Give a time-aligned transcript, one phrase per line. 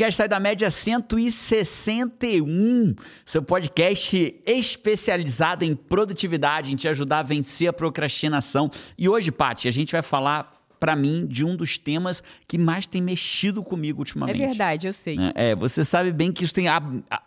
[0.00, 7.68] podcast Sai da Média 161, seu podcast especializado em produtividade, em te ajudar a vencer
[7.68, 8.70] a procrastinação.
[8.96, 12.86] E hoje, Paty, a gente vai falar para mim, de um dos temas que mais
[12.86, 14.42] tem mexido comigo ultimamente.
[14.42, 15.18] É verdade, eu sei.
[15.34, 16.64] É, você sabe bem que isso tem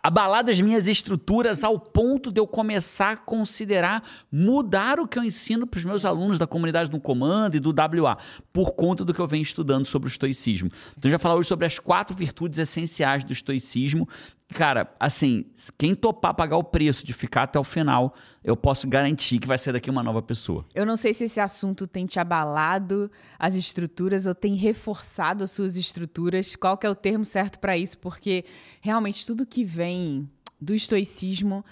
[0.02, 5.22] abalado as minhas estruturas ao ponto de eu começar a considerar mudar o que eu
[5.22, 8.18] ensino para os meus alunos da comunidade do comando e do WA,
[8.52, 10.70] por conta do que eu venho estudando sobre o estoicismo.
[10.98, 14.08] Então, eu já falar hoje sobre as quatro virtudes essenciais do estoicismo
[14.52, 19.38] Cara, assim, quem topar pagar o preço de ficar até o final, eu posso garantir
[19.38, 20.64] que vai ser daqui uma nova pessoa.
[20.74, 25.50] Eu não sei se esse assunto tem te abalado as estruturas ou tem reforçado as
[25.50, 26.54] suas estruturas.
[26.54, 27.98] Qual que é o termo certo para isso?
[27.98, 28.44] Porque
[28.80, 30.28] realmente tudo que vem
[30.60, 31.64] do estoicismo,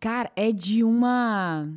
[0.00, 1.68] cara, é de uma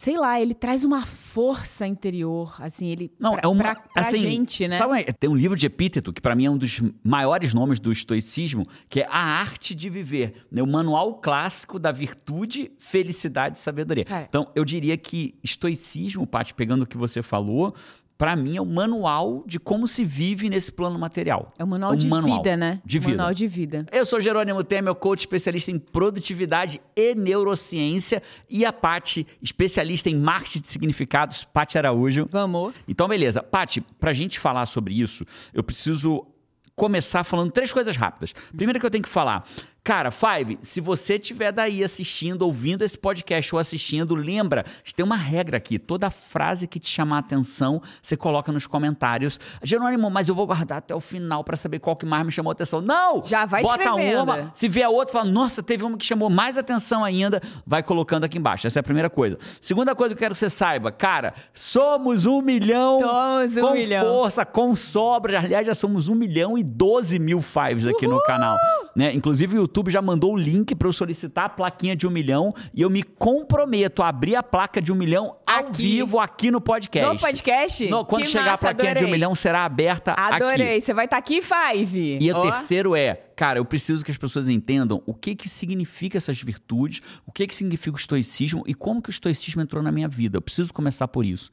[0.00, 4.02] sei lá, ele traz uma força interior, assim, ele não pra, é uma pra, pra
[4.02, 4.78] assim, gente, né?
[4.78, 7.90] Sabe, tem um livro de epíteto que para mim é um dos maiores nomes do
[7.90, 10.62] estoicismo, que é A Arte de Viver, né?
[10.62, 14.04] o manual clássico da virtude, felicidade e sabedoria.
[14.08, 14.22] É.
[14.28, 17.74] Então, eu diria que estoicismo, Paty, pegando o que você falou,
[18.18, 21.54] para mim, é o um manual de como se vive nesse plano material.
[21.56, 22.82] É o manual, é um de, manual vida, né?
[22.84, 23.86] de vida, Manual de vida.
[23.92, 28.20] Eu sou Jerônimo Temer, coach especialista em produtividade e neurociência.
[28.50, 32.28] E a Pati, especialista em marketing de significados, Pati Araújo.
[32.28, 32.74] Vamos.
[32.88, 33.40] Então, beleza.
[33.40, 36.26] Pati, pra gente falar sobre isso, eu preciso
[36.74, 38.32] começar falando três coisas rápidas.
[38.56, 39.44] Primeiro que eu tenho que falar,
[39.88, 45.16] Cara, Five, se você estiver daí assistindo, ouvindo esse podcast ou assistindo, lembra, tem uma
[45.16, 45.78] regra aqui.
[45.78, 49.40] Toda frase que te chamar a atenção, você coloca nos comentários.
[49.62, 52.50] Jerônimo, mas eu vou guardar até o final para saber qual que mais me chamou
[52.50, 52.82] a atenção.
[52.82, 53.24] Não!
[53.24, 54.24] Já vai Bota escrevendo.
[54.24, 58.24] uma, se vier outra, fala, nossa, teve uma que chamou mais atenção ainda, vai colocando
[58.24, 58.66] aqui embaixo.
[58.66, 59.38] Essa é a primeira coisa.
[59.58, 63.72] Segunda coisa que eu quero que você saiba, cara, somos um milhão somos um com
[63.72, 64.04] milhão.
[64.04, 65.38] força, com sobra.
[65.38, 68.16] Aliás, já somos um milhão e doze mil Fives aqui Uhul!
[68.16, 68.58] no canal.
[68.94, 69.14] Né?
[69.14, 72.10] Inclusive, o YouTube YouTube já mandou o link para eu solicitar a plaquinha de um
[72.10, 75.82] milhão e eu me comprometo a abrir a placa de um milhão ao aqui.
[75.82, 77.14] vivo aqui no podcast.
[77.14, 77.88] No podcast?
[77.88, 79.06] No, quando que chegar massa, a plaquinha adorei.
[79.06, 80.36] de um milhão, será aberta adorei.
[80.36, 80.44] aqui.
[80.44, 80.80] Adorei.
[80.80, 82.18] Você vai estar tá aqui, Five.
[82.20, 82.38] E oh.
[82.38, 86.40] o terceiro é, cara, eu preciso que as pessoas entendam o que que significa essas
[86.42, 90.08] virtudes, o que que significa o estoicismo e como que o estoicismo entrou na minha
[90.08, 90.38] vida.
[90.38, 91.50] Eu preciso começar por isso.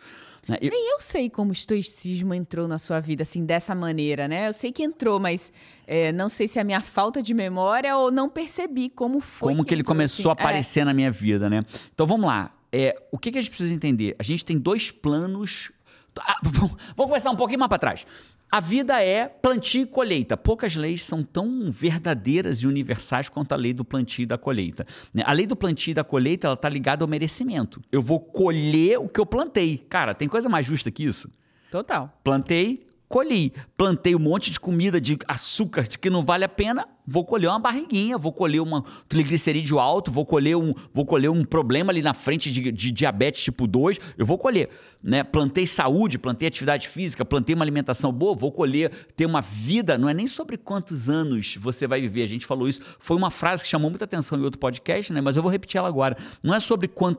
[0.48, 0.58] Né?
[0.62, 0.70] Eu...
[0.70, 4.48] Nem eu sei como o estoicismo entrou na sua vida, assim, dessa maneira, né?
[4.48, 5.52] Eu sei que entrou, mas
[5.88, 9.50] é, não sei se é a minha falta de memória ou não percebi como foi.
[9.50, 10.42] Como que, ele começou assim.
[10.42, 10.86] a aparecer é.
[10.86, 11.64] na minha vida, né?
[11.94, 12.52] Então vamos lá.
[12.72, 14.16] É, o que, que a gente precisa entender?
[14.20, 15.72] A gente tem dois planos.
[16.20, 18.06] Ah, vamos começar um pouquinho mais para trás.
[18.52, 20.38] A vida é plantio e colheita.
[20.38, 24.86] Poucas leis são tão verdadeiras e universais quanto a lei do plantio e da colheita.
[25.14, 25.24] Né?
[25.26, 27.82] A lei do plantio e da colheita está ligada ao merecimento.
[27.92, 29.78] Eu vou colher o que eu plantei.
[29.78, 31.30] Cara, tem coisa mais justa que isso?
[31.70, 32.18] Total.
[32.24, 33.52] Plantei, colhi.
[33.76, 37.60] Plantei um monte de comida de açúcar que não vale a pena, vou colher uma
[37.60, 42.14] barriguinha, vou colher um triglicerídeo alto, vou colher um, vou colher um problema ali na
[42.14, 44.70] frente de, de diabetes tipo 2, eu vou colher.
[45.04, 45.24] Né?
[45.24, 50.10] Plantei saúde, plantei atividade física, plantei uma alimentação boa, vou colher, ter uma vida, não
[50.10, 53.64] é nem sobre quantos anos você vai viver, a gente falou isso, foi uma frase
[53.64, 55.22] que chamou muita atenção em outro podcast, né?
[55.22, 56.18] mas eu vou repetir ela agora.
[56.44, 57.16] Não é sobre quanto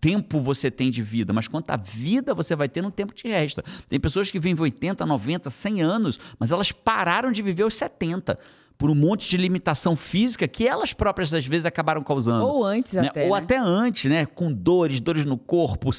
[0.00, 3.28] tempo você tem de vida, mas quanta vida você vai ter no tempo que te
[3.28, 3.62] resta.
[3.88, 8.38] Tem pessoas que vivem 80, 90, 100 anos, mas elas pararam de viver aos 70
[8.76, 12.44] por um monte de limitação física que elas próprias às vezes acabaram causando.
[12.46, 13.08] Ou antes né?
[13.08, 13.24] até.
[13.24, 13.38] Ou né?
[13.38, 14.26] até antes, né?
[14.26, 15.90] Com dores, dores no corpo,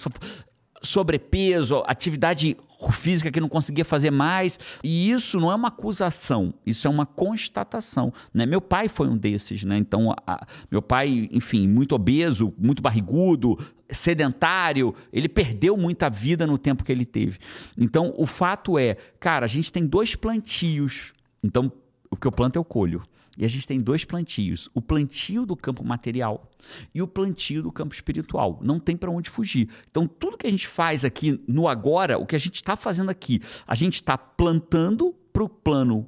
[0.81, 2.57] sobrepeso, atividade
[2.91, 4.59] física que não conseguia fazer mais.
[4.83, 8.13] E isso não é uma acusação, isso é uma constatação.
[8.33, 8.45] Né?
[8.45, 9.78] Meu pai foi um desses, né?
[9.78, 13.57] Então, a, meu pai, enfim, muito obeso, muito barrigudo,
[13.89, 17.39] sedentário, ele perdeu muita vida no tempo que ele teve.
[17.79, 21.13] Então, o fato é, cara, a gente tem dois plantios.
[21.44, 21.72] Então,
[22.13, 23.03] o que eu planto eu colho.
[23.38, 26.50] E a gente tem dois plantios: o plantio do campo material
[26.94, 28.59] e o plantio do campo espiritual.
[28.62, 29.69] Não tem para onde fugir.
[29.90, 33.10] Então, tudo que a gente faz aqui no agora, o que a gente está fazendo
[33.10, 36.07] aqui, a gente está plantando para o plano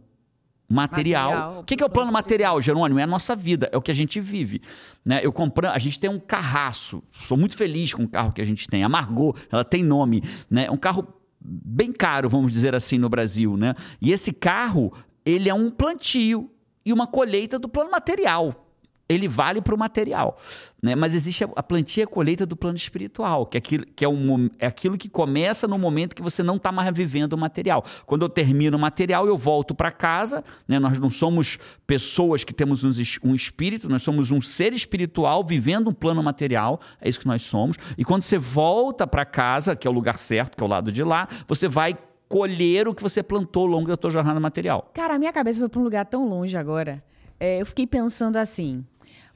[0.70, 1.30] material.
[1.30, 1.60] material.
[1.62, 3.00] O que, que é o plano material, Jerônimo?
[3.00, 4.62] É a nossa vida, é o que a gente vive.
[5.06, 5.22] Né?
[5.24, 7.04] Eu compro, a gente tem um carraço.
[7.12, 8.84] Sou muito feliz com o carro que a gente tem.
[8.84, 10.24] A Margot, ela tem nome.
[10.50, 10.70] Né?
[10.70, 11.08] Um carro
[11.40, 13.58] bem caro, vamos dizer assim, no Brasil.
[13.58, 13.74] Né?
[14.02, 14.94] E esse carro,
[15.26, 16.52] ele é um plantio
[16.86, 18.62] e uma colheita do plano material.
[19.08, 20.36] Ele vale para o material.
[20.82, 20.96] Né?
[20.96, 24.10] Mas existe a, plantia e a colheita do plano espiritual, que, é aquilo, que é,
[24.10, 27.84] um, é aquilo que começa no momento que você não está mais vivendo o material.
[28.08, 30.44] Quando eu termino o material, eu volto para casa.
[30.68, 30.80] Né?
[30.80, 32.84] Nós não somos pessoas que temos
[33.24, 36.80] um espírito, nós somos um ser espiritual vivendo um plano material.
[37.00, 37.78] É isso que nós somos.
[37.96, 40.92] E quando você volta para casa, que é o lugar certo, que é o lado
[40.92, 41.96] de lá, você vai
[42.28, 44.90] colher o que você plantou ao longo da tua jornada material.
[44.94, 47.04] Cara, a minha cabeça foi para um lugar tão longe agora.
[47.40, 48.86] É, eu fiquei pensando assim,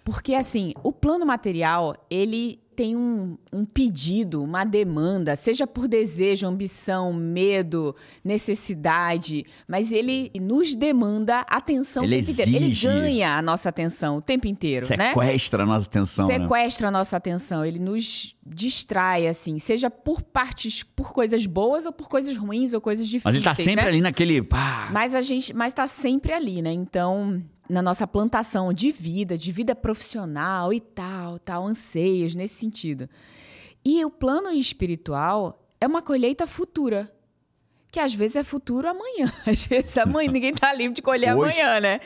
[0.04, 6.48] porque assim, o plano material, ele tem um, um, pedido, uma demanda, seja por desejo,
[6.48, 7.94] ambição, medo,
[8.24, 12.42] necessidade, mas ele nos demanda atenção ele o tempo exige.
[12.42, 12.66] inteiro.
[12.66, 15.64] Ele ganha a nossa atenção o tempo inteiro, Sequestra né?
[15.66, 16.26] a nossa atenção.
[16.26, 16.88] Sequestra né?
[16.88, 17.66] a nossa atenção.
[17.66, 22.80] Ele nos distrai, assim, seja por partes, por coisas boas ou por coisas ruins ou
[22.80, 23.26] coisas difíceis.
[23.26, 23.90] Mas ele tá sempre né?
[23.90, 24.42] ali naquele.
[24.42, 24.88] Pá.
[24.94, 26.72] Mas a gente, mas tá sempre ali, né?
[26.72, 33.08] Então na nossa plantação de vida, de vida profissional e tal, tal, anseios nesse sentido.
[33.86, 37.12] E o plano espiritual é uma colheita futura.
[37.92, 39.32] Que às vezes é futuro amanhã.
[39.48, 41.60] Às vezes amanhã ninguém tá livre de colher Hoje.
[41.60, 42.00] amanhã, né?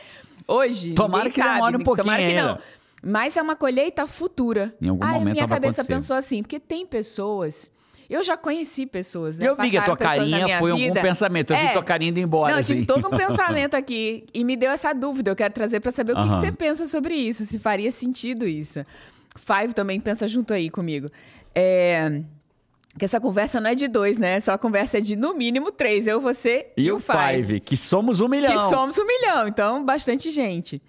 [0.47, 0.93] Hoje.
[0.93, 2.47] Tomara que sabe, demore um pouquinho Tomara que ainda.
[2.53, 2.59] não.
[3.03, 4.73] Mas é uma colheita futura.
[4.81, 5.93] Em algum Aí momento minha cabeça acontecer.
[5.93, 7.69] pensou assim, porque tem pessoas.
[8.13, 9.47] Eu já conheci pessoas, né?
[9.47, 10.89] Eu vi que a tua carinha foi vida.
[10.89, 11.51] algum pensamento.
[11.53, 11.73] Eu vi É.
[11.73, 12.51] tua carinha indo embora.
[12.51, 12.73] Não, eu assim.
[12.75, 15.31] tive todo um pensamento aqui e me deu essa dúvida.
[15.31, 18.45] Eu quero trazer para saber o que, que você pensa sobre isso, se faria sentido
[18.47, 18.83] isso.
[19.35, 21.09] Five também pensa junto aí comigo.
[21.55, 22.21] É,
[22.99, 24.35] Que essa conversa não é de dois, né?
[24.35, 26.05] Essa conversa é de no mínimo três.
[26.07, 28.51] Eu, você E o Five, que somos um milhão.
[28.51, 30.79] Que somos um milhão, então bastante gente.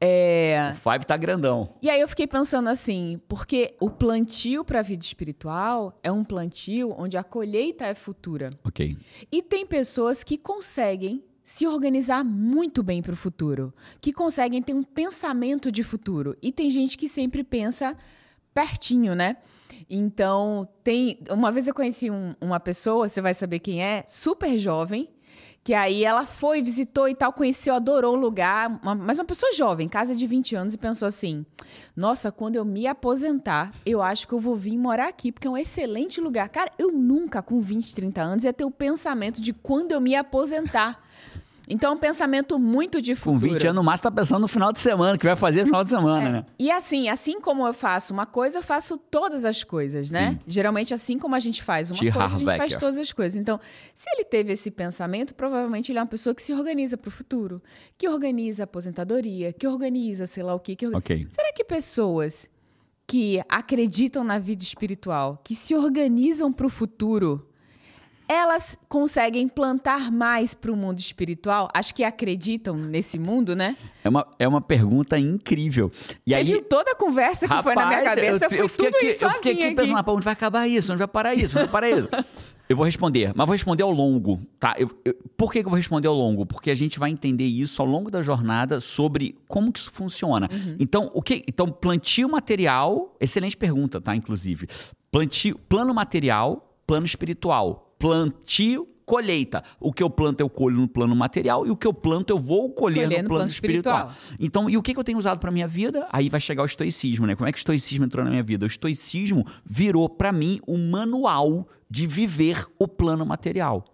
[0.00, 1.74] É, O Five tá grandão.
[1.82, 6.24] e aí eu fiquei pensando assim, porque o plantio para a vida espiritual é um
[6.24, 8.50] plantio onde a colheita é futura.
[8.64, 8.96] Ok.
[9.30, 14.72] E tem pessoas que conseguem se organizar muito bem para o futuro, que conseguem ter
[14.72, 16.36] um pensamento de futuro.
[16.40, 17.96] E tem gente que sempre pensa
[18.54, 19.36] pertinho, né?
[19.88, 21.18] Então, tem.
[21.30, 25.08] Uma vez eu conheci um- uma pessoa, você vai saber quem é, super jovem,
[25.62, 29.52] que aí ela foi, visitou e tal, conheceu, adorou o lugar, uma- mas uma pessoa
[29.52, 31.44] jovem, casa de 20 anos, e pensou assim:
[31.94, 35.50] nossa, quando eu me aposentar, eu acho que eu vou vir morar aqui, porque é
[35.50, 36.48] um excelente lugar.
[36.48, 40.14] Cara, eu nunca, com 20, 30 anos, ia ter o pensamento de quando eu me
[40.14, 40.98] aposentar.
[41.72, 43.52] Então, é um pensamento muito de Com futuro.
[43.52, 45.84] 20 anos, o Márcio tá pensando no final de semana, que vai fazer no final
[45.84, 46.32] de semana, É.
[46.32, 46.46] né?
[46.58, 50.38] E assim, assim como eu faço uma coisa, eu faço todas as coisas, né?
[50.46, 52.10] Geralmente, assim como a gente faz uma T.
[52.10, 53.36] coisa, a gente faz todas as coisas.
[53.40, 53.58] Então,
[53.94, 57.12] se ele teve esse pensamento, provavelmente ele é uma pessoa que se organiza para o
[57.12, 57.56] futuro,
[57.96, 61.26] que organiza a aposentadoria, que organiza sei lá o quê, que orga- Ok.
[61.30, 62.48] Será que pessoas
[63.06, 67.44] que acreditam na vida espiritual, que se organizam para o futuro,
[68.32, 71.68] elas conseguem plantar mais para o mundo espiritual?
[71.74, 73.76] Acho que acreditam nesse mundo, né?
[74.04, 75.90] É uma, é uma pergunta incrível.
[76.24, 78.44] E Você aí, viu toda a conversa que foi na minha Rapaz, cabeça?
[78.54, 80.24] eu, Eu, eu fui fiquei tudo aqui, isso eu fiquei sozinha aqui pensando, pô, onde
[80.24, 80.92] vai acabar isso?
[80.92, 81.58] Onde vai parar isso?
[81.58, 82.08] Onde vai parar isso?
[82.68, 84.76] Eu vou responder, mas vou responder ao longo, tá?
[84.78, 86.46] Eu- eu- por que, que eu vou responder ao longo?
[86.46, 90.48] Porque a gente vai entender isso ao longo da jornada sobre como que isso funciona.
[90.52, 90.76] Uhum.
[90.78, 91.42] Então, o que?
[91.48, 94.14] Então, plantio material, excelente pergunta, tá?
[94.14, 94.68] Inclusive,
[95.10, 99.62] plantio, plano material, plano espiritual, plantio colheita.
[99.78, 102.38] O que eu planto eu colho no plano material e o que eu planto eu
[102.38, 104.08] vou colher no no plano, plano espiritual.
[104.08, 104.36] espiritual.
[104.38, 106.06] Então, e o que, que eu tenho usado pra minha vida?
[106.10, 107.34] Aí vai chegar o estoicismo, né?
[107.36, 108.64] Como é que o estoicismo entrou na minha vida?
[108.64, 113.84] O estoicismo virou pra mim um manual de viver o plano material.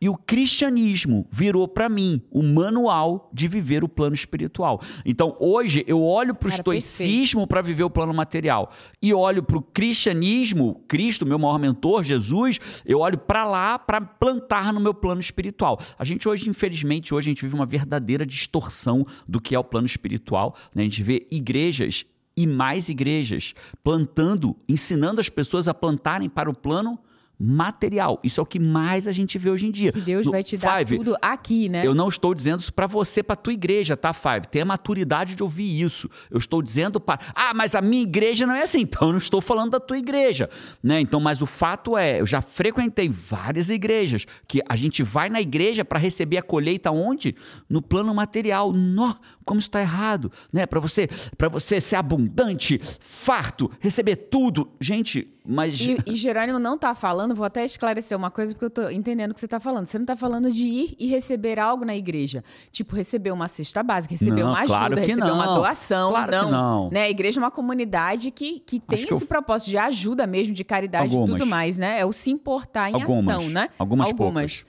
[0.00, 4.82] E o cristianismo virou pra mim o manual de viver o plano espiritual.
[5.06, 9.62] Então, hoje eu olho pro Cara, estoicismo para viver o plano material e olho pro
[9.62, 15.20] cristianismo, Cristo, meu maior mentor, Jesus, eu olho pra lá para plantar no meu plano
[15.20, 15.78] espiritual.
[15.96, 19.64] A gente hoje, infelizmente, hoje a gente vive uma verdadeira distorção do que é o
[19.64, 20.56] plano espiritual.
[20.74, 20.82] né?
[20.82, 22.04] A gente vê igrejas
[22.36, 26.98] e mais igrejas plantando, ensinando as pessoas a plantarem para o plano
[27.44, 28.18] material.
[28.22, 29.92] Isso é o que mais a gente vê hoje em dia.
[29.94, 31.86] E Deus No vai te dar Five, tudo aqui, né?
[31.86, 34.48] eu não estou dizendo isso para você, para tua igreja, tá, Five?
[34.50, 36.08] Tenha maturidade de ouvir isso.
[36.30, 38.80] Eu estou dizendo para, ah, mas a minha igreja não é assim.
[38.80, 40.48] Então eu não estou falando da tua igreja,
[40.82, 41.00] né?
[41.00, 45.40] Então, mas o fato é, eu já frequentei várias igrejas que a gente vai na
[45.40, 47.34] igreja para receber a colheita onde?
[47.68, 48.72] No plano material.
[48.72, 50.66] Nó, como isso está errado, né?
[50.66, 55.33] Para você, para você ser abundante, farto, receber tudo, gente.
[55.46, 58.88] Mas E, e Jerônimo não tá falando, vou até esclarecer uma coisa, porque eu tô
[58.88, 59.84] entendendo o que você tá falando.
[59.84, 62.42] Você não tá falando de ir e receber algo na igreja.
[62.72, 65.54] Tipo, receber uma cesta básica, receber Não, uma ajuda, claro que receber uma não.
[65.56, 66.10] doação.
[66.12, 66.50] Claro que não.
[66.50, 66.90] não.
[66.90, 67.02] Né?
[67.02, 70.26] A igreja é uma comunidade que, que tem Acho que eu- esse propósito de ajuda
[70.26, 71.38] mesmo, de caridade e Algumas.
[71.38, 72.00] tudo mais, né?
[72.00, 73.36] É o se importar em Algumas.
[73.36, 73.68] ação, né?
[73.78, 74.64] Algumas poucas.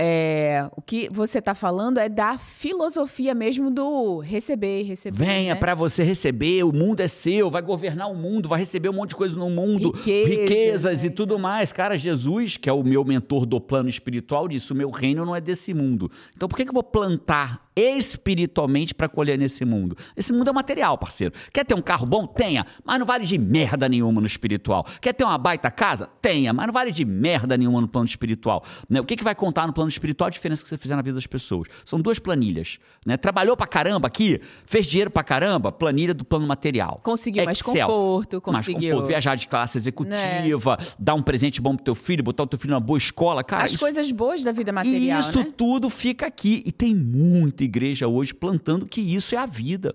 [0.00, 5.16] É, o que você tá falando é da filosofia mesmo do receber, receber.
[5.16, 5.60] Venha né?
[5.60, 9.10] pra você receber, o mundo é seu, vai governar o mundo, vai receber um monte
[9.10, 11.14] de coisa no mundo, Riquezas, riquezas e né?
[11.16, 11.72] tudo mais.
[11.72, 15.34] Cara, Jesus, que é o meu mentor do plano espiritual, disse: o meu reino não
[15.34, 16.08] é desse mundo.
[16.36, 19.96] Então por que, que eu vou plantar espiritualmente para colher nesse mundo.
[20.16, 21.34] Esse mundo é material, parceiro.
[21.52, 22.26] Quer ter um carro bom?
[22.26, 24.84] Tenha, mas não vale de merda nenhuma no espiritual.
[25.00, 26.08] Quer ter uma baita casa?
[26.20, 28.64] Tenha, mas não vale de merda nenhuma no plano espiritual.
[28.88, 29.00] Né?
[29.00, 30.28] O que, que vai contar no plano espiritual?
[30.28, 31.68] A diferença que você fizer na vida das pessoas.
[31.84, 32.78] São duas planilhas.
[33.06, 33.16] Né?
[33.16, 37.00] Trabalhou pra caramba aqui, fez dinheiro pra caramba, planilha do plano material.
[37.02, 37.86] Conseguiu mais Excel.
[37.86, 38.90] conforto, Mais conseguiu.
[38.90, 42.58] conforto, viajar de classe executiva, dar um presente bom pro teu filho, botar o teu
[42.58, 43.64] filho numa boa escola, cara.
[43.64, 45.52] As isso- coisas boas da vida material, e isso né?
[45.56, 46.62] tudo fica aqui.
[46.64, 49.94] E tem muita igreja hoje plantando que isso é a vida.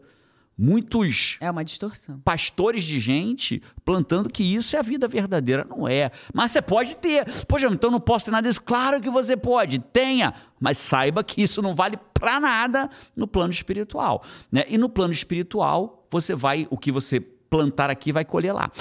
[0.56, 2.20] Muitos É uma distorção.
[2.20, 5.66] pastores de gente plantando que isso é a vida verdadeira.
[5.68, 6.12] Não é.
[6.32, 7.26] Mas você pode ter.
[7.48, 8.62] Poxa, então não posso ter nada disso.
[8.62, 9.80] Claro que você pode.
[9.80, 10.34] Tenha.
[10.60, 14.24] Mas saiba que isso não vale pra nada no plano espiritual.
[14.52, 14.64] Né?
[14.70, 16.68] E no plano espiritual, você vai.
[16.70, 18.72] O que você plantar aqui vai colher lá.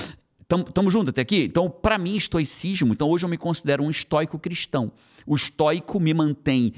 [0.69, 1.45] Estamos juntos até aqui?
[1.45, 2.93] Então, para mim, estoicismo.
[2.93, 4.93] Então, hoje eu me considero um estoico cristão.
[5.27, 6.75] O estoico me mantém.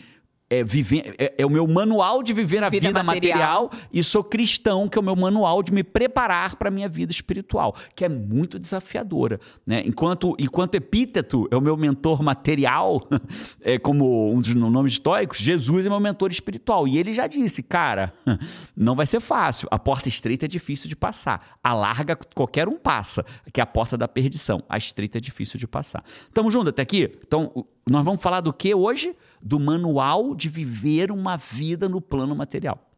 [0.54, 3.64] É, viver, é, é o meu manual de viver a Vida vida, material.
[3.64, 6.88] material e sou cristão, que é o meu manual de me preparar para a minha
[6.88, 9.40] vida espiritual, que é muito desafiadora.
[9.66, 9.82] Né?
[9.87, 13.02] Enquanto, enquanto epíteto é o meu mentor material,
[13.61, 16.87] é como um dos nomes estoicos, Jesus é meu mentor espiritual.
[16.87, 18.12] E ele já disse, cara,
[18.76, 19.68] não vai ser fácil.
[19.70, 21.58] A porta estreita é difícil de passar.
[21.62, 24.62] A larga qualquer um passa, que é a porta da perdição.
[24.68, 26.04] A estreita é difícil de passar.
[26.32, 27.18] Tamo junto até aqui?
[27.26, 27.52] Então,
[27.88, 29.14] nós vamos falar do que hoje?
[29.40, 32.90] Do manual de viver uma vida no plano material.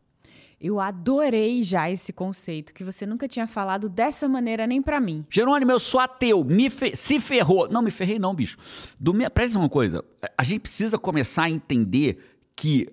[0.58, 5.24] Eu adorei já esse conceito, que você nunca tinha falado dessa maneira nem pra mim.
[5.28, 7.68] Jerônimo, eu sou ateu, me fe- se ferrou.
[7.68, 8.56] Não, me ferrei não, bicho.
[8.98, 9.28] Do me...
[9.28, 10.02] Presta uma coisa,
[10.36, 12.18] a gente precisa começar a entender
[12.56, 12.88] que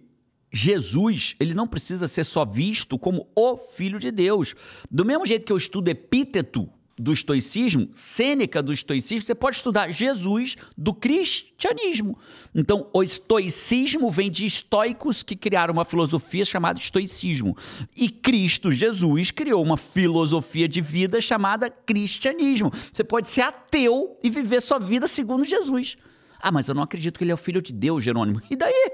[0.51, 4.53] Jesus, ele não precisa ser só visto como o Filho de Deus.
[4.91, 9.91] Do mesmo jeito que eu estudo epíteto do estoicismo, Sêneca do estoicismo, você pode estudar
[9.91, 12.17] Jesus do cristianismo.
[12.53, 17.57] Então, o estoicismo vem de estoicos que criaram uma filosofia chamada estoicismo.
[17.95, 22.71] E Cristo Jesus criou uma filosofia de vida chamada cristianismo.
[22.91, 25.97] Você pode ser ateu e viver sua vida segundo Jesus.
[26.39, 28.41] Ah, mas eu não acredito que ele é o filho de Deus, Jerônimo.
[28.51, 28.91] E daí?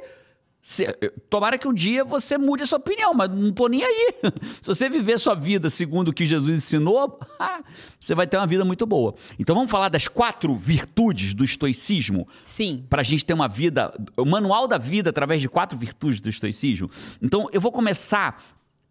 [0.61, 0.93] Se-
[1.29, 4.13] tomara que um dia você mude a sua opinião, mas não tô nem aí.
[4.61, 7.61] Se você viver sua vida segundo o que Jesus ensinou, ah,
[7.99, 9.15] você vai ter uma vida muito boa.
[9.39, 12.85] Então vamos falar das quatro virtudes do estoicismo Sim.
[12.89, 16.27] para a gente ter uma vida, o manual da vida através de quatro virtudes do
[16.29, 16.89] estoicismo.
[17.21, 18.43] Então eu vou começar.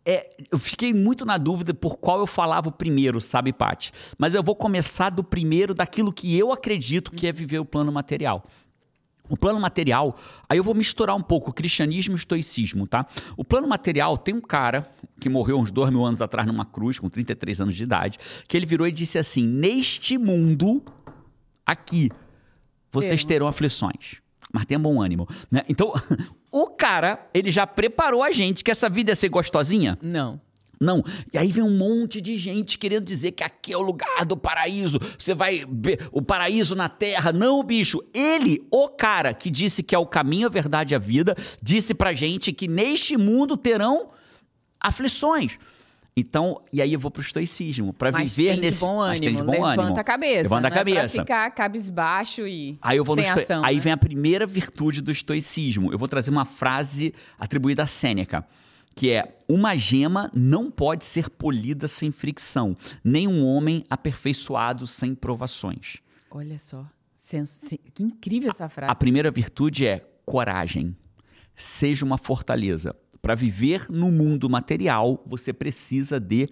[0.06, 3.92] é, eu fiquei muito na dúvida por qual eu falava o primeiro, sabe, Paty?
[4.16, 7.92] Mas eu vou começar do primeiro, daquilo que eu acredito que é viver o plano
[7.92, 8.42] material.
[9.28, 10.16] O plano material,
[10.48, 13.06] aí eu vou misturar um pouco cristianismo e estoicismo, tá?
[13.36, 16.98] O plano material tem um cara que morreu uns dois mil anos atrás numa cruz,
[16.98, 20.82] com 33 anos de idade, que ele virou e disse assim: Neste mundo,
[21.66, 22.10] aqui,
[22.90, 24.20] vocês terão aflições,
[24.52, 25.28] mas tenham bom ânimo.
[25.50, 25.62] Né?
[25.68, 25.92] Então,
[26.50, 29.98] o cara, ele já preparou a gente que essa vida ia ser gostosinha.
[30.02, 30.40] Não.
[30.80, 31.02] Não.
[31.32, 34.36] E aí vem um monte de gente querendo dizer que aqui é o lugar do
[34.36, 34.98] paraíso.
[35.18, 35.64] Você vai.
[36.12, 37.32] O paraíso na terra.
[37.32, 38.00] Não, bicho.
[38.14, 41.92] Ele, o cara que disse que é o caminho, a verdade e a vida, disse
[41.94, 44.10] pra gente que neste mundo terão
[44.80, 45.58] aflições.
[46.16, 49.20] Então, e aí eu vou pro estoicismo, pra Mas viver tem nesse de bom mas
[49.20, 49.40] tem ânimo.
[49.40, 50.00] de bom Levanta ânimo.
[50.00, 50.42] a cabeça.
[50.42, 51.20] Levanta a não é pra cabeça.
[51.20, 53.64] ficar cabisbaixo e Aí eu vou no estoi- ação.
[53.64, 53.80] Aí né?
[53.82, 55.92] vem a primeira virtude do estoicismo.
[55.92, 58.44] Eu vou trazer uma frase atribuída a Sêneca,
[58.98, 65.14] que é: uma gema não pode ser polida sem fricção, nem um homem aperfeiçoado sem
[65.14, 65.98] provações.
[66.28, 66.84] Olha só.
[67.94, 68.90] Que incrível essa frase.
[68.90, 70.96] A primeira virtude é coragem.
[71.54, 72.96] Seja uma fortaleza.
[73.22, 76.48] Para viver no mundo material, você precisa de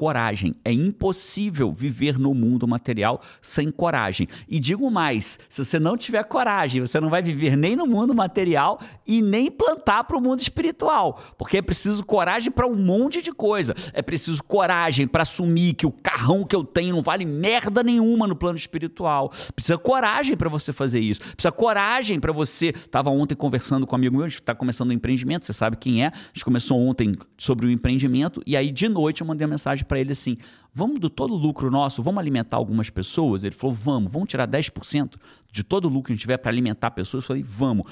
[0.00, 0.54] coragem.
[0.64, 4.26] É impossível viver no mundo material sem coragem.
[4.48, 8.14] E digo mais: se você não tiver coragem, você não vai viver nem no mundo
[8.14, 11.22] material e nem plantar para o mundo espiritual.
[11.36, 13.74] Porque é preciso coragem para um monte de coisa.
[13.92, 18.26] É preciso coragem para assumir que o carrão que eu tenho não vale merda nenhuma
[18.26, 19.30] no plano espiritual.
[19.54, 21.20] Precisa coragem para você fazer isso.
[21.20, 22.68] Precisa coragem para você.
[22.68, 25.76] Estava ontem conversando com um amigo meu, a gente está começando um empreendimento, você sabe
[25.76, 26.06] quem é.
[26.06, 29.84] A gente começou ontem sobre o empreendimento e aí de noite eu mandei uma mensagem
[29.90, 30.36] para ele assim:
[30.72, 34.46] "Vamos do todo o lucro nosso, vamos alimentar algumas pessoas?" Ele falou: "Vamos, vamos tirar
[34.46, 35.16] 10%
[35.50, 37.24] de todo o lucro que a gente tiver para alimentar pessoas".
[37.24, 37.90] Eu falei: "Vamos".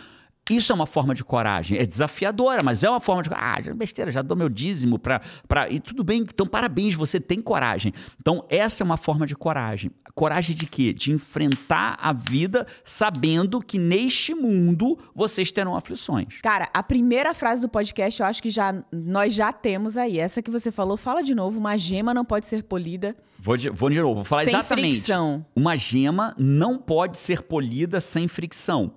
[0.50, 1.78] Isso é uma forma de coragem.
[1.78, 3.31] É desafiadora, mas é uma forma de.
[3.33, 5.21] Ah, já besteira, já dou meu dízimo para.
[5.47, 5.69] Pra...
[5.69, 7.93] E tudo bem, então parabéns, você tem coragem.
[8.21, 9.90] Então, essa é uma forma de coragem.
[10.14, 10.93] Coragem de quê?
[10.93, 16.40] De enfrentar a vida sabendo que neste mundo vocês terão aflições.
[16.43, 20.19] Cara, a primeira frase do podcast eu acho que já nós já temos aí.
[20.19, 21.59] Essa que você falou, fala de novo.
[21.59, 24.95] Uma gema não pode ser polida Vou de, vou de novo, vou falar sem exatamente.
[24.95, 25.47] fricção.
[25.55, 28.93] Uma gema não pode ser polida sem fricção.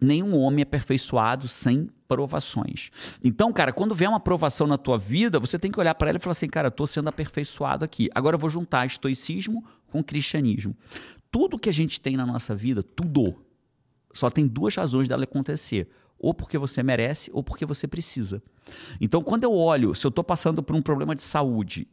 [0.00, 2.90] Nenhum homem é aperfeiçoado sem provações.
[3.22, 6.18] Então, cara, quando vem uma provação na tua vida, você tem que olhar para ela
[6.18, 8.08] e falar assim, cara, eu tô sendo aperfeiçoado aqui.
[8.14, 10.76] Agora eu vou juntar estoicismo com cristianismo.
[11.30, 13.36] Tudo que a gente tem na nossa vida, tudo,
[14.12, 15.88] só tem duas razões dela acontecer.
[16.18, 18.42] Ou porque você merece, ou porque você precisa.
[19.00, 21.86] Então, quando eu olho, se eu estou passando por um problema de saúde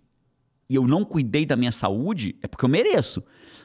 [0.69, 3.21] e eu não cuidei da minha saúde, é porque eu mereço.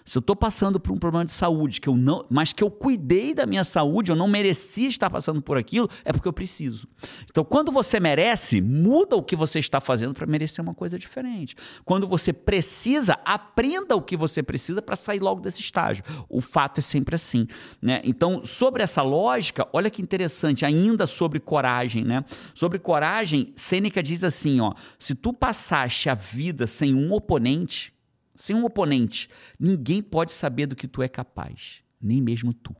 [0.08, 2.70] Se eu estou passando por um problema de saúde, que eu não, mas que eu
[2.70, 6.88] cuidei da minha saúde, eu não merecia estar passando por aquilo, é porque eu preciso.
[7.30, 11.54] Então, quando você merece, muda o que você está fazendo para merecer uma coisa diferente.
[11.84, 16.02] Quando você precisa, aprenda o que você precisa para sair logo desse estágio.
[16.26, 17.46] O fato é sempre assim.
[17.82, 18.00] Né?
[18.02, 22.02] Então, sobre essa lógica, olha que interessante, ainda sobre coragem.
[22.02, 22.24] Né?
[22.54, 27.92] Sobre coragem, Sêneca diz assim: ó, se tu passaste a vida sem um oponente,
[28.40, 29.28] sem um oponente,
[29.58, 32.74] ninguém pode saber do que tu é capaz, nem mesmo tu.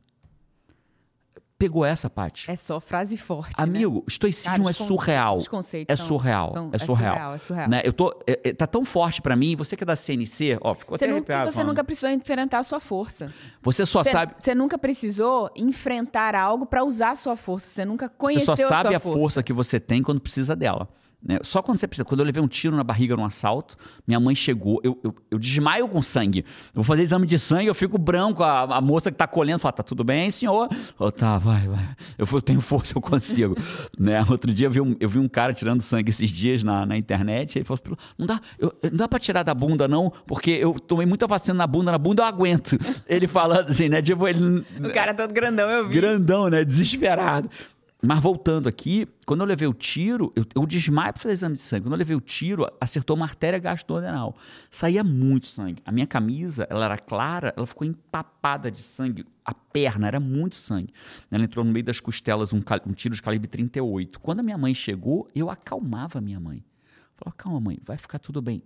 [1.57, 2.49] Pegou essa, Paty?
[2.49, 3.49] É só frase forte.
[3.49, 3.55] né?
[3.65, 4.01] Amigo, né?
[4.07, 5.39] estoicismo Cara, é surreal.
[5.49, 6.53] Conceitos É são- surreal.
[6.53, 7.13] são- é surreal.
[7.13, 7.69] É surreal, é surreal.
[7.69, 7.81] Né?
[7.83, 10.73] Eu tô, é- é- tá tão forte pra mim, você que é da CNC, ó,
[10.73, 11.67] ficou Você, até nunca, arrepiado você falando.
[11.67, 13.33] nunca precisou enfrentar a sua força.
[13.61, 17.67] Você só Você, sabe, você nunca precisou enfrentar algo pra usar a sua força.
[17.67, 19.43] Você nunca você conheceu só sabe a a sua força.
[19.43, 20.87] que você tem quando precisa dela.
[21.21, 21.37] Né?
[21.43, 22.05] Só quando você precisa.
[22.05, 23.75] Quando eu levei um tiro na barriga num assalto,
[24.07, 26.39] minha mãe chegou, eu, eu, eu desmaio com sangue.
[26.39, 28.41] Eu vou fazer exame de sangue, eu fico branco.
[28.41, 30.69] A, a moça que tá colhendo fala: tá tudo bem, senhor?
[30.99, 31.89] Eu, tá, vai, vai.
[32.17, 33.55] Eu, eu tenho força, eu consigo.
[33.99, 34.23] né?
[34.29, 36.97] Outro dia eu vi, um, eu vi um cara tirando sangue esses dias na, na
[36.97, 37.57] internet.
[37.57, 37.81] Ele falou:
[38.17, 41.55] não dá, eu, não dá pra tirar da bunda, não, porque eu tomei muita vacina
[41.55, 42.77] na bunda, na bunda eu aguento.
[43.07, 44.01] Ele falando assim, né?
[44.01, 44.63] Tipo, ele.
[44.83, 45.95] O cara todo grandão, eu vi.
[45.95, 46.63] Grandão, né?
[46.63, 47.49] Desesperado.
[48.01, 51.61] Mas voltando aqui, quando eu levei o tiro, eu, eu desmaio para fazer exame de
[51.61, 51.83] sangue.
[51.83, 54.37] Quando eu levei o tiro, acertou uma artéria gastrodenal.
[54.71, 55.81] Saía muito sangue.
[55.85, 59.25] A minha camisa, ela era clara, ela ficou empapada de sangue.
[59.43, 60.93] A perna era muito sangue.
[61.29, 64.17] Ela entrou no meio das costelas um, um tiro de calibre 38.
[64.21, 66.63] Quando a minha mãe chegou, eu acalmava a minha mãe.
[67.17, 68.63] Falava, calma, mãe, vai ficar tudo bem.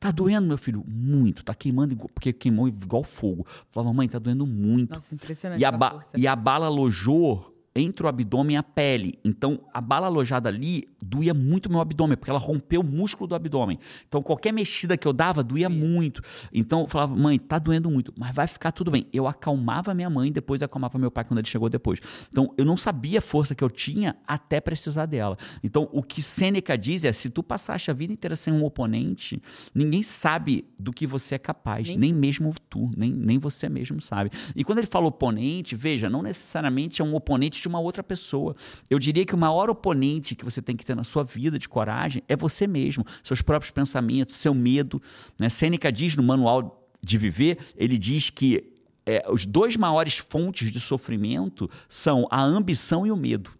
[0.00, 0.82] Tá doendo, meu filho?
[0.88, 1.44] Muito.
[1.44, 3.46] Tá queimando, igual, porque queimou igual fogo.
[3.70, 4.94] Falava, mãe, tá doendo muito.
[4.94, 9.18] Nossa, impressionante E a, ba- e a bala alojou entre o abdômen e a pele.
[9.24, 13.34] Então, a bala alojada ali doía muito meu abdômen, porque ela rompeu o músculo do
[13.34, 13.78] abdômen.
[14.06, 16.22] Então, qualquer mexida que eu dava doía muito.
[16.52, 19.06] Então, eu falava, mãe, tá doendo muito, mas vai ficar tudo bem.
[19.12, 22.00] Eu acalmava minha mãe, depois acalmava meu pai quando ele chegou depois.
[22.28, 25.36] Então, eu não sabia a força que eu tinha até precisar dela.
[25.62, 29.42] Então, o que Sêneca diz é: se tu passaste a vida inteira sem um oponente,
[29.74, 34.00] ninguém sabe do que você é capaz, Nem nem, mesmo tu, nem, nem você mesmo
[34.00, 34.30] sabe.
[34.54, 38.54] E quando ele fala oponente, veja, não necessariamente é um oponente de uma outra pessoa.
[38.90, 41.68] Eu diria que o maior oponente que você tem que ter na sua vida de
[41.68, 45.00] coragem é você mesmo, seus próprios pensamentos, seu medo.
[45.38, 45.48] Né?
[45.48, 48.72] Sêneca diz no Manual de Viver, ele diz que
[49.04, 53.50] é, os dois maiores fontes de sofrimento são a ambição e o medo.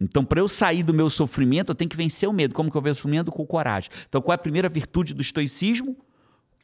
[0.00, 2.54] Então, para eu sair do meu sofrimento, eu tenho que vencer o medo.
[2.54, 3.32] Como que eu venço o medo?
[3.32, 3.90] Com coragem.
[4.08, 5.96] Então, qual é a primeira virtude do estoicismo?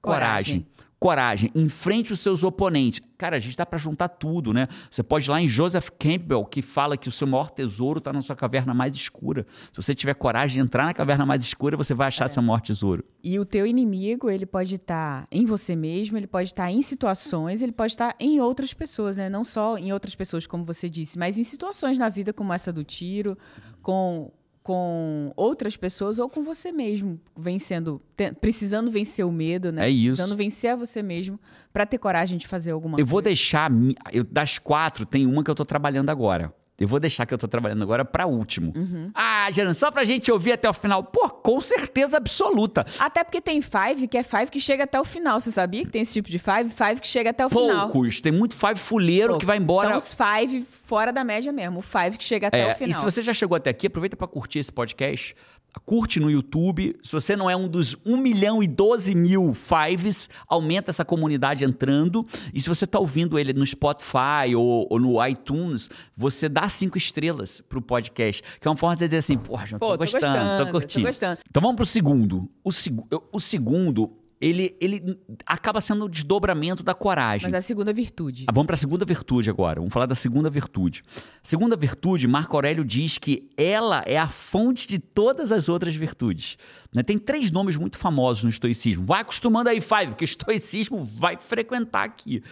[0.01, 0.61] Coragem.
[0.61, 0.67] Coragem.
[1.05, 1.51] Coragem.
[1.55, 3.03] Enfrente os seus oponentes.
[3.19, 4.69] Cara, a gente dá para juntar tudo, né?
[4.91, 8.11] Você pode ir lá em Joseph Campbell, que fala que o seu maior tesouro está
[8.11, 9.47] na sua caverna mais escura.
[9.71, 12.63] Se você tiver coragem de entrar na caverna mais escura, você vai achar seu maior
[12.63, 13.05] tesouro.
[13.23, 17.61] E o teu inimigo, ele pode estar em você mesmo, ele pode estar em situações,
[17.61, 19.29] ele pode estar em outras pessoas, né?
[19.29, 22.73] Não só em outras pessoas, como você disse, mas em situações na vida como essa
[22.73, 23.37] do tiro,
[23.83, 24.33] com,
[24.65, 29.87] com outras pessoas ou com você mesmo, vencendo, te- precisando vencer o medo, né?
[29.87, 30.17] É isso.
[30.17, 31.39] Precisando vencer a você mesmo
[31.71, 33.25] para ter coragem de fazer alguma Eu vou coisa.
[33.27, 33.71] deixar.
[33.71, 36.53] mi- Eu, das quatro, tem uma que eu tô trabalhando agora.
[36.79, 38.73] Eu vou deixar que eu tô trabalhando agora para último.
[38.75, 39.11] Uhum.
[39.15, 41.05] Ah, Gerando, só pra gente ouvir até o final.
[41.05, 42.85] Pô, com certeza absoluta.
[42.99, 45.39] Até porque tem Five, que é Five que chega até o final.
[45.39, 46.71] Você sabia que tem esse tipo de Five?
[46.71, 47.89] Five que chega até o final.
[47.91, 48.21] Poucos.
[48.21, 49.89] Tem muito five fuleiro Pô, que vai embora.
[49.91, 51.79] São os Five fora da média mesmo.
[51.79, 52.91] O Five que chega até É, o final.
[52.91, 55.37] e se você já chegou até aqui, aproveita para curtir esse podcast.
[55.85, 56.97] Curte no YouTube.
[57.03, 61.65] Se você não é um dos 1 milhão e 12 mil fives, aumenta essa comunidade
[61.65, 62.25] entrando.
[62.53, 66.97] E se você está ouvindo ele no Spotify ou, ou no iTunes, você dá cinco
[66.97, 68.43] estrelas pro podcast.
[68.61, 71.05] Que é uma forma de dizer assim, porra, João, Pô, tô gostando, tô curtindo.
[71.05, 71.39] Tô gostando.
[71.51, 72.49] Então vamos pro segundo.
[72.63, 73.01] O, seg-
[73.33, 74.11] o segundo,
[74.41, 77.51] ele, ele acaba sendo o desdobramento da coragem.
[77.51, 78.45] Mas a segunda virtude.
[78.49, 79.81] Ah, vamos para a segunda virtude agora.
[79.81, 81.03] Vamos falar da segunda virtude.
[81.43, 86.57] Segunda virtude, Marco Aurélio diz que ela é a fonte de todas as outras virtudes.
[86.93, 87.03] Né?
[87.03, 89.05] Tem três nomes muito famosos no estoicismo.
[89.05, 92.43] Vai acostumando aí, Five, porque o estoicismo vai frequentar aqui.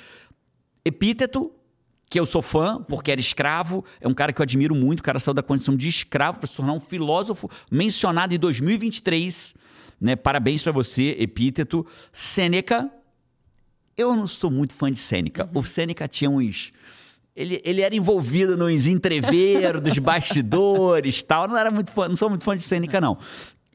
[0.84, 1.52] Epíteto,
[2.12, 5.02] que eu sou fã, porque era escravo, é um cara que eu admiro muito, o
[5.02, 9.54] cara saiu da condição de escravo para se tornar um filósofo mencionado em 2023.
[10.02, 10.16] Né?
[10.16, 11.86] Parabéns para você, Epíteto.
[12.12, 12.90] Sêneca,
[13.96, 15.48] eu não sou muito fã de Sêneca.
[15.54, 16.72] O Sêneca tinha uns,
[17.36, 21.46] ele, ele era envolvido nos entreveiros, dos bastidores tal.
[21.46, 23.16] Não era muito fã, não sou muito fã de Sêneca, não.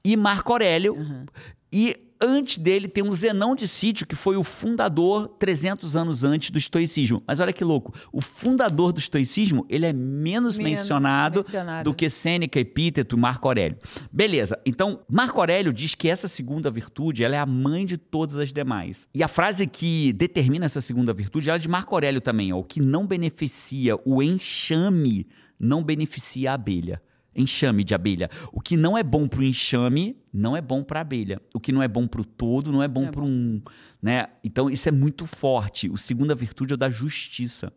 [0.04, 0.96] E Marco Aurélio.
[0.96, 1.26] Uhum.
[1.72, 6.50] E antes dele tem um Zenão de Sítio, que foi o fundador 300 anos antes
[6.50, 7.24] do estoicismo.
[7.26, 11.94] Mas olha que louco, o fundador do estoicismo, ele é menos, menos mencionado, mencionado, do
[11.94, 13.78] que Sêneca, Epíteto e Marco Aurélio.
[14.12, 18.36] Beleza, então Marco Aurélio diz que essa segunda virtude, ela é a mãe de todas
[18.38, 19.08] as demais.
[19.14, 22.58] E a frase que determina essa segunda virtude, ela é de Marco Aurélio também, ó,
[22.58, 25.28] o que não beneficia o enxame,
[25.60, 27.02] não beneficia a abelha
[27.38, 28.30] enxame de abelha.
[28.52, 31.42] O que não é bom para o enxame, não é bom para a abelha.
[31.54, 33.62] O que não é bom para o todo, não é bom é para um.
[34.02, 34.28] Né?
[34.44, 35.90] Então, isso é muito forte.
[35.90, 37.72] O segunda virtude é o da justiça.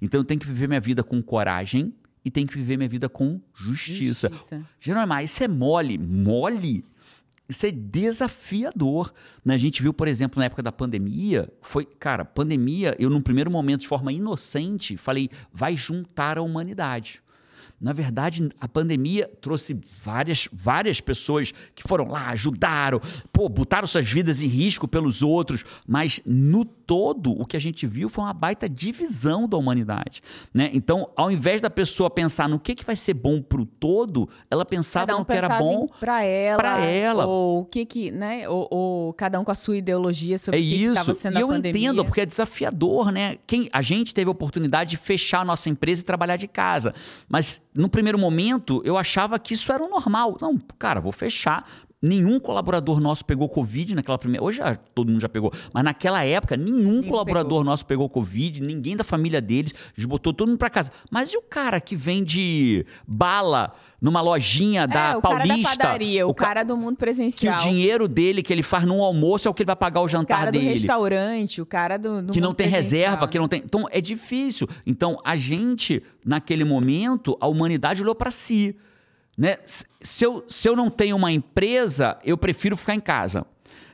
[0.00, 1.92] Então, eu tenho que viver minha vida com coragem
[2.24, 4.28] e tenho que viver minha vida com justiça.
[4.28, 4.62] justiça.
[4.78, 5.98] Jeromar, isso é mole.
[5.98, 6.84] Mole?
[7.50, 9.12] Isso é desafiador.
[9.44, 9.54] Né?
[9.54, 13.50] A gente viu, por exemplo, na época da pandemia, foi, cara, pandemia, eu num primeiro
[13.50, 17.20] momento, de forma inocente, falei, vai juntar a humanidade.
[17.80, 23.00] Na verdade, a pandemia trouxe várias, várias pessoas que foram lá, ajudaram,
[23.32, 27.86] pô, botaram suas vidas em risco pelos outros, mas no todo, o que a gente
[27.86, 30.20] viu foi uma baita divisão da humanidade.
[30.52, 30.70] Né?
[30.74, 34.28] Então, ao invés da pessoa pensar no que, que vai ser bom para o todo,
[34.50, 37.26] ela pensava um no que era bom para ela, ela.
[37.26, 38.48] Ou o que que, né?
[38.48, 41.36] Ou, ou, cada um com a sua ideologia sobre é o que estava sendo e
[41.38, 43.38] a eu entendo, porque é desafiador, né?
[43.46, 46.92] Quem, a gente teve a oportunidade de fechar a nossa empresa e trabalhar de casa.
[47.28, 50.36] Mas no primeiro momento, eu achava que isso era o normal.
[50.40, 51.66] Não, cara, vou fechar,
[52.02, 54.42] Nenhum colaborador nosso pegou Covid naquela primeira.
[54.42, 55.52] Hoje já, todo mundo já pegou.
[55.70, 57.64] Mas naquela época, nenhum colaborador pegou.
[57.64, 59.74] nosso pegou Covid, ninguém da família deles.
[59.98, 60.90] Botou todo mundo para casa.
[61.10, 65.62] Mas e o cara que vende bala numa lojinha da é, o Paulista?
[65.62, 67.58] Cara da padaria, o, o cara do mundo presencial.
[67.58, 70.00] Que o dinheiro dele que ele faz no almoço é o que ele vai pagar
[70.00, 70.32] o jantar dele.
[70.32, 70.64] O cara dele.
[70.64, 73.62] do restaurante, o cara do, do Que não tem reserva, que não tem.
[73.62, 74.66] Então é difícil.
[74.86, 78.74] Então a gente, naquele momento, a humanidade olhou para si.
[79.40, 79.56] Né?
[80.02, 83.46] Se, eu, se eu não tenho uma empresa, eu prefiro ficar em casa.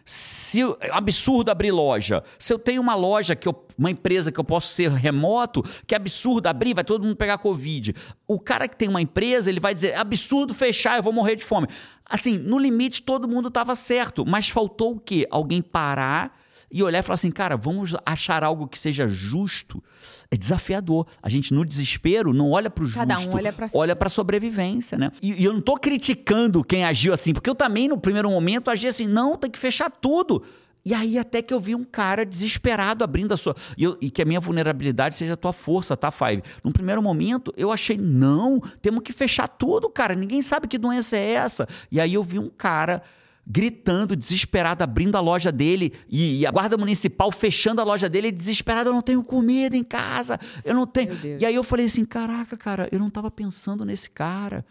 [0.05, 2.25] Se absurdo abrir loja.
[2.37, 5.95] Se eu tenho uma loja que eu, uma empresa que eu posso ser remoto, que
[5.95, 7.95] é absurdo abrir, vai todo mundo pegar covid.
[8.27, 11.45] O cara que tem uma empresa, ele vai dizer: absurdo fechar, eu vou morrer de
[11.45, 11.69] fome.
[12.05, 15.29] Assim, no limite todo mundo estava certo, mas faltou o quê?
[15.31, 16.37] Alguém parar
[16.73, 19.83] e olhar e falar assim, cara, vamos achar algo que seja justo.
[20.31, 21.07] É desafiador.
[21.23, 24.99] A gente, no desespero, não olha para o justo, um olha para olha a sobrevivência,
[24.99, 25.11] né?
[25.23, 28.71] E, e eu não estou criticando quem agiu assim, porque eu também, no primeiro momento,
[28.71, 30.43] agi assim, não, tem que fechar tudo.
[30.85, 33.57] E aí até que eu vi um cara desesperado abrindo a sua...
[33.77, 36.45] E, eu, e, que a minha vulnerabilidade seja a tua força, tá, Five?
[36.63, 40.15] Num primeiro momento, eu achei, não, temos que fechar tudo, cara.
[40.15, 41.67] Ninguém sabe que doença é essa.
[41.91, 43.03] E aí eu vi um cara
[43.47, 48.33] gritando, desesperado, abrindo a loja dele e, e, a guarda municipal fechando a loja dele,
[48.33, 51.11] desesperado, eu não tenho comida em casa, eu não tenho.
[51.39, 54.67] E aí eu falei assim, caraca, cara, eu não estava pensando nesse cara,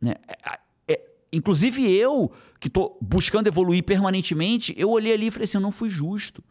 [0.00, 0.14] né?
[0.28, 0.58] É,
[0.92, 1.00] é,
[1.32, 5.72] inclusive eu, que estou buscando evoluir permanentemente, eu olhei ali e falei assim, eu não
[5.72, 6.42] fui justo.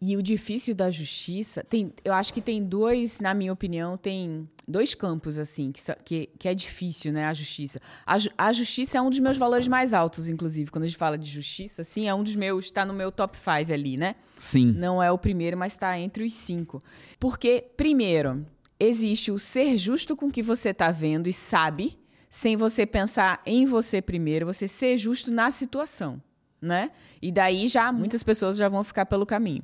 [0.00, 4.48] E o difícil da justiça, tem, eu acho que tem dois, na minha opinião, tem
[4.66, 7.80] dois campos, assim, que, que, que é difícil, né, a justiça.
[8.04, 11.16] A, a, justiça é um dos meus valores mais altos, inclusive, quando a gente fala
[11.16, 14.14] de justiça, assim, é um dos meus, está no meu top five ali, né?
[14.38, 14.72] Sim.
[14.72, 16.80] Não é o primeiro, mas está entre os cinco.
[17.18, 18.44] Porque, primeiro,
[18.78, 23.40] existe o ser justo com o que você está vendo e sabe, sem você pensar
[23.46, 26.20] em você primeiro, você ser justo na situação
[26.64, 26.90] né?
[27.20, 29.62] E daí já muitas pessoas já vão ficar pelo caminho.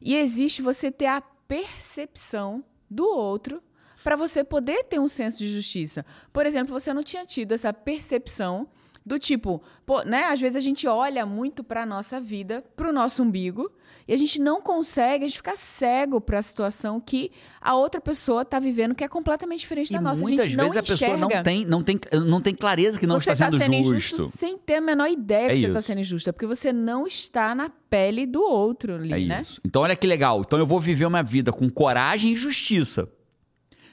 [0.00, 3.62] E existe você ter a percepção do outro
[4.02, 6.04] para você poder ter um senso de justiça.
[6.32, 8.66] Por exemplo, você não tinha tido essa percepção
[9.04, 10.24] do tipo, pô, né?
[10.24, 13.70] Às vezes a gente olha muito para nossa vida, para o nosso umbigo,
[14.10, 18.00] e a gente não consegue, a gente fica cego para a situação que a outra
[18.00, 20.20] pessoa está vivendo, que é completamente diferente e da nossa.
[20.20, 23.30] Muitas a vezes a pessoa não tem, não, tem, não tem clareza que não você
[23.30, 24.32] está sendo, tá sendo justo.
[24.36, 27.54] sem ter a menor ideia é que você está sendo injusta, porque você não está
[27.54, 29.42] na pele do outro ali, é né?
[29.42, 29.60] Isso.
[29.64, 30.40] Então olha que legal.
[30.40, 33.08] Então eu vou viver uma vida com coragem e justiça.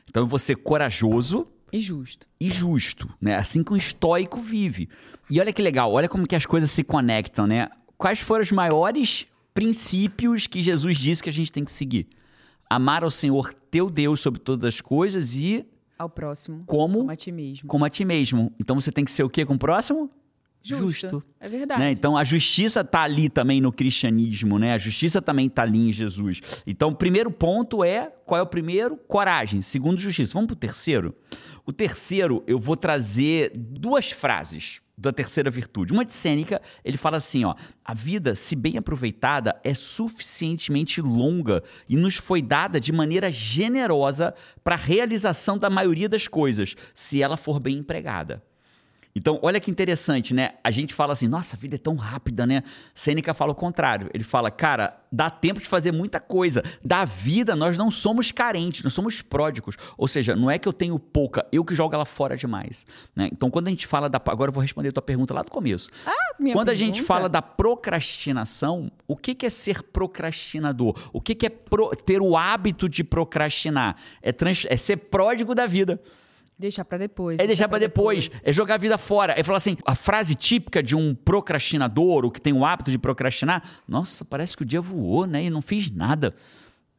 [0.09, 2.25] Então eu vou ser corajoso, e justo.
[2.39, 3.35] E justo, né?
[3.35, 4.89] Assim que um estoico vive.
[5.29, 7.69] E olha que legal, olha como que as coisas se conectam, né?
[7.99, 9.27] Quais foram os maiores
[9.57, 12.07] princípios que Jesus disse que a gente tem que seguir.
[12.69, 15.65] Amar ao Senhor teu Deus sobre todas as coisas e
[15.97, 17.67] ao próximo como como a ti mesmo.
[17.67, 18.53] Como a ti mesmo.
[18.59, 20.11] Então você tem que ser o quê com o próximo?
[20.61, 21.23] Justo.
[21.39, 21.79] É verdade.
[21.79, 21.91] Né?
[21.91, 24.73] Então a justiça está ali também no cristianismo, né?
[24.73, 26.41] A justiça também está ali em Jesus.
[26.65, 28.97] Então o primeiro ponto é qual é o primeiro?
[28.97, 29.61] Coragem.
[29.61, 30.33] Segundo, justiça.
[30.33, 31.15] Vamos para o terceiro.
[31.65, 35.93] O terceiro eu vou trazer duas frases da terceira virtude.
[35.93, 37.53] Uma de Sêneca, ele fala assim, ó:
[37.85, 44.33] a vida, se bem aproveitada, é suficientemente longa e nos foi dada de maneira generosa
[44.63, 48.43] para a realização da maioria das coisas, se ela for bem empregada.
[49.17, 50.51] Então, olha que interessante, né?
[50.63, 52.61] A gente fala assim, nossa, a vida é tão rápida, né?
[52.93, 54.11] Sêneca fala o contrário.
[54.13, 56.63] Ele fala, cara, dá tempo de fazer muita coisa.
[56.85, 59.75] Da vida, nós não somos carentes, nós somos pródigos.
[59.97, 62.85] Ou seja, não é que eu tenho pouca, eu que jogo ela fora demais.
[63.15, 63.27] Né?
[63.31, 64.21] Então, quando a gente fala da.
[64.27, 65.89] Agora eu vou responder a tua pergunta lá do começo.
[66.05, 66.71] Ah, minha quando pergunta?
[66.71, 70.95] a gente fala da procrastinação, o que, que é ser procrastinador?
[71.11, 71.89] O que, que é pro...
[71.95, 73.95] ter o hábito de procrastinar?
[74.21, 74.67] É, trans...
[74.69, 75.99] é ser pródigo da vida.
[76.59, 77.39] Deixar para depois.
[77.39, 79.33] É deixar para depois, é jogar a vida fora.
[79.37, 82.97] É falar assim, a frase típica de um procrastinador, ou que tem o hábito de
[82.97, 85.43] procrastinar, nossa, parece que o dia voou, né?
[85.43, 86.33] E não fiz nada.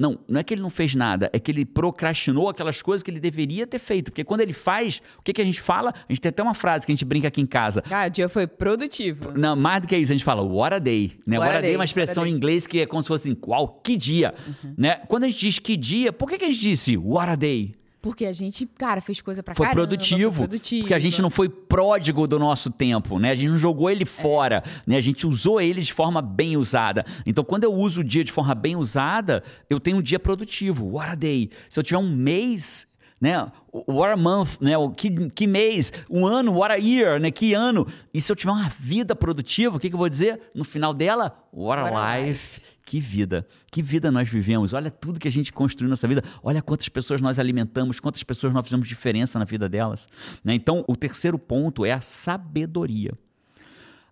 [0.01, 3.11] Não, não é que ele não fez nada, é que ele procrastinou aquelas coisas que
[3.11, 4.13] ele deveria ter feito.
[4.13, 5.93] Porque quando ele faz, o que, que a gente fala?
[5.93, 7.83] A gente tem até uma frase que a gente brinca aqui em casa.
[7.91, 9.33] Ah, o dia foi produtivo.
[9.37, 11.19] Não, mais do que isso, a gente fala what a day.
[11.27, 11.37] Né?
[11.37, 13.35] What, what a day é uma expressão em inglês que é como se fosse assim,
[13.35, 14.35] qual, que dia.
[14.47, 14.75] Uhum.
[14.79, 15.01] Né?
[15.09, 17.75] Quando a gente diz que dia, por que, que a gente disse what a day?
[18.01, 20.83] Porque a gente, cara, fez coisa pra foi caramba, produtivo, foi produtivo.
[20.83, 23.33] Porque a gente não foi pródigo do nosso tempo, né?
[23.33, 24.71] A gente não jogou ele fora, é.
[24.87, 24.97] né?
[24.97, 27.05] A gente usou ele de forma bem usada.
[27.27, 30.95] Então, quando eu uso o dia de forma bem usada, eu tenho um dia produtivo.
[30.95, 31.51] What a day.
[31.69, 32.87] Se eu tiver um mês
[33.21, 33.51] né?
[33.73, 34.73] What a month, né?
[34.97, 37.31] Que, que mês, um ano, what a year, né?
[37.31, 37.87] Que ano.
[38.15, 40.41] E se eu tiver uma vida produtiva, o que, que eu vou dizer?
[40.55, 42.29] No final dela, what a what life.
[42.29, 42.68] life.
[42.89, 44.73] Que vida, que vida nós vivemos.
[44.73, 46.25] Olha tudo que a gente construiu nessa vida.
[46.43, 50.09] Olha quantas pessoas nós alimentamos, quantas pessoas nós fizemos diferença na vida delas.
[50.43, 50.55] Né?
[50.55, 53.13] Então, o terceiro ponto é a sabedoria.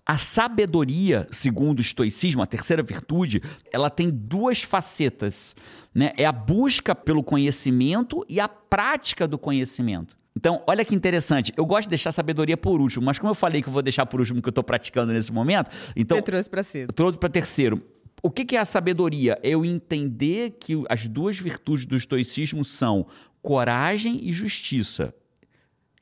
[0.05, 3.41] A sabedoria, segundo o estoicismo, a terceira virtude,
[3.73, 5.57] ela tem duas facetas.
[5.95, 6.13] Né?
[6.15, 10.15] É a busca pelo conhecimento e a prática do conhecimento.
[10.37, 11.51] Então, olha que interessante.
[11.57, 14.05] Eu gosto de deixar sabedoria por último, mas como eu falei que eu vou deixar
[14.05, 16.19] por último que eu estou praticando nesse momento, então.
[16.19, 16.93] Você trouxe para cedo.
[16.93, 17.83] Trouxe para terceiro.
[18.23, 19.39] O que, é a sabedoria?
[19.43, 23.07] É eu entender que as duas virtudes do estoicismo são
[23.43, 25.15] coragem e justiça.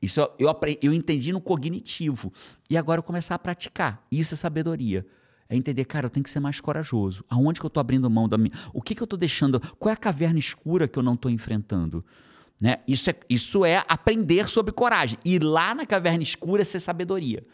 [0.01, 2.31] Isso eu, aprendi, eu entendi no cognitivo.
[2.69, 4.05] E agora eu começar a praticar.
[4.11, 5.05] Isso é sabedoria.
[5.47, 7.23] É entender, cara, eu tenho que ser mais corajoso.
[7.29, 8.53] Aonde que eu estou abrindo mão da minha.
[8.73, 9.59] O que, que eu estou deixando?
[9.77, 12.03] Qual é a caverna escura que eu não estou enfrentando?
[12.61, 12.77] Né?
[12.87, 15.19] Isso, é, isso é aprender sobre coragem.
[15.23, 17.45] E lá na caverna escura é ser sabedoria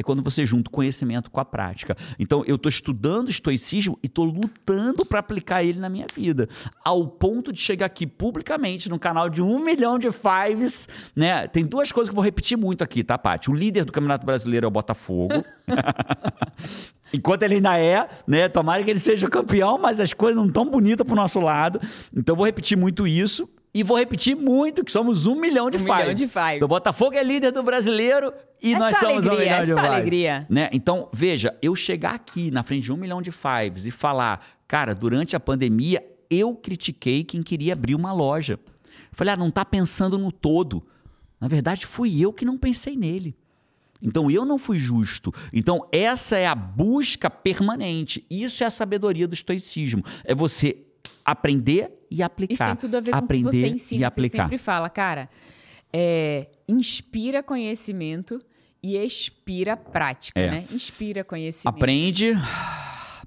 [0.00, 1.96] é quando você junta o conhecimento com a prática.
[2.18, 6.48] Então, eu estou estudando estoicismo e estou lutando para aplicar ele na minha vida.
[6.82, 11.46] Ao ponto de chegar aqui publicamente no canal de um milhão de fives, né?
[11.46, 13.50] Tem duas coisas que eu vou repetir muito aqui, tá, Paty?
[13.50, 15.44] O líder do Campeonato Brasileiro é o Botafogo.
[17.12, 18.48] Enquanto ele ainda é, né?
[18.48, 21.80] Tomara que ele seja campeão, mas as coisas não estão bonitas pro nosso lado.
[22.16, 23.48] Então, vou repetir muito isso.
[23.72, 26.62] E vou repetir muito que somos um milhão de um milhão de five.
[26.62, 29.74] O Botafogo é líder do brasileiro e é nós somos alegria, um milhão é de
[29.74, 29.86] five.
[29.86, 30.46] alegria.
[30.50, 30.68] Né?
[30.72, 34.92] Então, veja, eu chegar aqui na frente de um milhão de fives e falar, cara,
[34.94, 38.58] durante a pandemia, eu critiquei quem queria abrir uma loja.
[39.12, 40.84] Falei, ah, não está pensando no todo.
[41.40, 43.36] Na verdade, fui eu que não pensei nele.
[44.02, 45.32] Então eu não fui justo.
[45.52, 48.24] Então essa é a busca permanente.
[48.30, 50.02] Isso é a sabedoria do estoicismo.
[50.24, 50.86] É você
[51.30, 52.54] aprender e aplicar.
[52.54, 54.00] Isso tem tudo a ver aprender com o que você ensina.
[54.00, 54.36] e aplicar.
[54.36, 55.28] Você sempre fala, cara,
[55.92, 58.38] é, inspira conhecimento
[58.82, 60.50] e expira prática, É.
[60.50, 60.64] né?
[60.72, 61.74] Inspira conhecimento.
[61.76, 62.32] Aprende,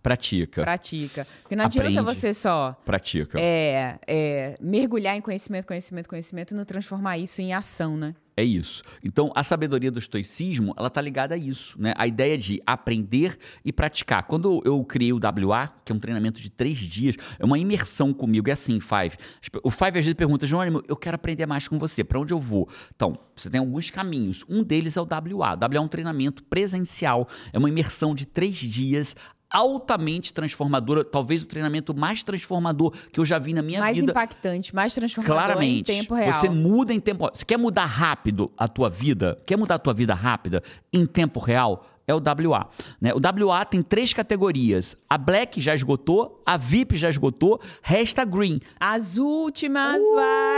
[0.01, 0.63] pratica.
[0.63, 1.27] Pratica.
[1.41, 2.19] Porque não adianta Aprende.
[2.19, 3.39] você só Pratica.
[3.39, 8.13] é, é, mergulhar em conhecimento, conhecimento, conhecimento e não transformar isso em ação, né?
[8.35, 8.81] É isso.
[9.03, 11.93] Então, a sabedoria do estoicismo, ela tá ligada a isso, né?
[11.95, 14.23] A ideia de aprender e praticar.
[14.23, 18.11] Quando eu criei o WA, que é um treinamento de três dias, é uma imersão
[18.11, 18.49] comigo.
[18.49, 19.17] É assim, Five.
[19.63, 22.03] O Five às vezes pergunta, Jerônimo, eu quero aprender mais com você.
[22.03, 22.67] Para onde eu vou?
[22.95, 24.43] Então, você tem alguns caminhos.
[24.49, 25.53] Um deles é o WA.
[25.53, 27.27] O WA é um treinamento presencial.
[27.51, 29.15] É uma imersão de três dias
[29.53, 34.11] altamente transformadora, talvez o treinamento mais transformador que eu já vi na minha mais vida.
[34.11, 35.91] impactante, mais transformador Claramente.
[35.91, 36.33] em tempo real.
[36.33, 39.39] Você muda em tempo Você quer mudar rápido a tua vida?
[39.45, 41.85] Quer mudar a tua vida rápida em tempo real?
[42.05, 42.67] É o WA.
[42.99, 43.11] Né?
[43.13, 44.97] O WA tem três categorias.
[45.09, 48.59] A Black já esgotou, a VIP já esgotou, resta a Green.
[48.79, 50.15] As últimas Uh,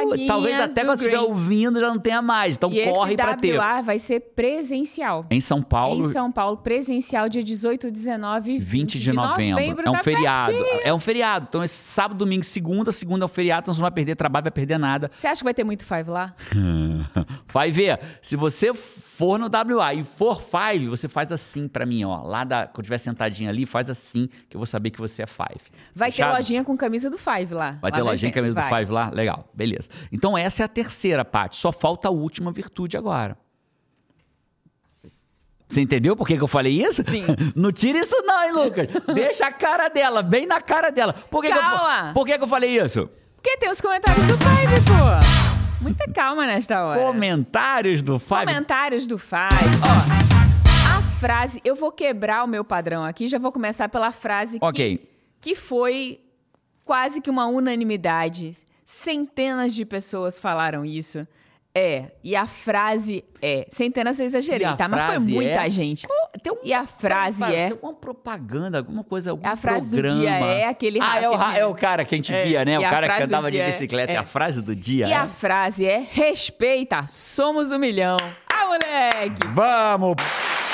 [0.09, 2.55] vaguinhas talvez até do quando você estiver ouvindo já não tenha mais.
[2.55, 3.57] Então E corre para ter.
[3.59, 5.25] WA vai ser presencial.
[5.29, 9.83] Em São Paulo, Em São Paulo, presencial, dia 18, 19 e 20 de novembro.
[9.85, 10.51] é um tá feriado.
[10.51, 10.81] pertinho.
[10.83, 11.45] É um feriado.
[11.49, 12.91] Então, esse sábado, domingo, segunda.
[12.91, 15.11] Segunda é um feriado, então você não vai perder trabalho, vai perder nada.
[15.15, 16.33] Você acha que vai ter muito Five lá?
[17.51, 17.99] Vai ver.
[18.21, 19.45] Se você for no
[19.77, 22.23] WA e for Five, você faz assim pra mim, ó.
[22.23, 25.25] Lá da, quando estiver sentadinha ali, faz assim, que eu vou saber que você é
[25.27, 25.61] Five.
[25.93, 26.35] Vai ter Fechado?
[26.35, 27.71] lojinha com camisa do Five lá.
[27.81, 28.35] Vai lá ter lojinha evento.
[28.35, 28.79] camisa do Vai.
[28.81, 29.09] Five lá?
[29.09, 29.89] Legal, beleza.
[30.11, 31.57] Então essa é a terceira parte.
[31.57, 33.37] Só falta a última virtude agora.
[35.67, 37.03] Você entendeu por que, que eu falei isso?
[37.09, 37.25] Sim.
[37.55, 38.87] Não tira isso não, hein, Lucas?
[39.13, 41.11] Deixa a cara dela, bem na cara dela.
[41.13, 42.11] Por que, que eu, Calma.
[42.13, 43.09] por que, que eu falei isso?
[43.35, 45.83] Porque tem os comentários do Five, pô.
[45.83, 46.99] Muita calma nesta hora.
[46.99, 48.45] Comentários do Five.
[48.45, 49.39] Comentários do Five.
[49.83, 50.24] Ó,
[51.19, 51.61] frase...
[51.63, 53.27] Eu vou quebrar o meu padrão aqui.
[53.27, 55.09] Já vou começar pela frase que, Ok.
[55.41, 56.19] que foi
[56.83, 58.55] quase que uma unanimidade.
[58.85, 61.27] Centenas de pessoas falaram isso.
[61.77, 63.67] É, e a frase é...
[63.69, 64.87] Centenas eu exagerei, E tá?
[64.87, 65.69] Mas foi muita é?
[65.69, 66.07] gente.
[66.41, 67.71] Tem um- E a frase Tem é...
[67.71, 70.21] alguma propaganda, alguma coisa, algum A frase do programa.
[70.21, 72.79] dia é aquele Ah, é o, é o cara que a gente É, via, né?
[72.79, 74.13] O e a cara que do andava de é- bicicleta.
[74.13, 74.19] É é.
[74.19, 75.07] a frase do dia.
[75.07, 75.15] E é?
[75.17, 78.15] a frase é: respeita, somos um milhão.
[78.49, 79.45] Ah, moleque!
[79.53, 80.15] Vamos!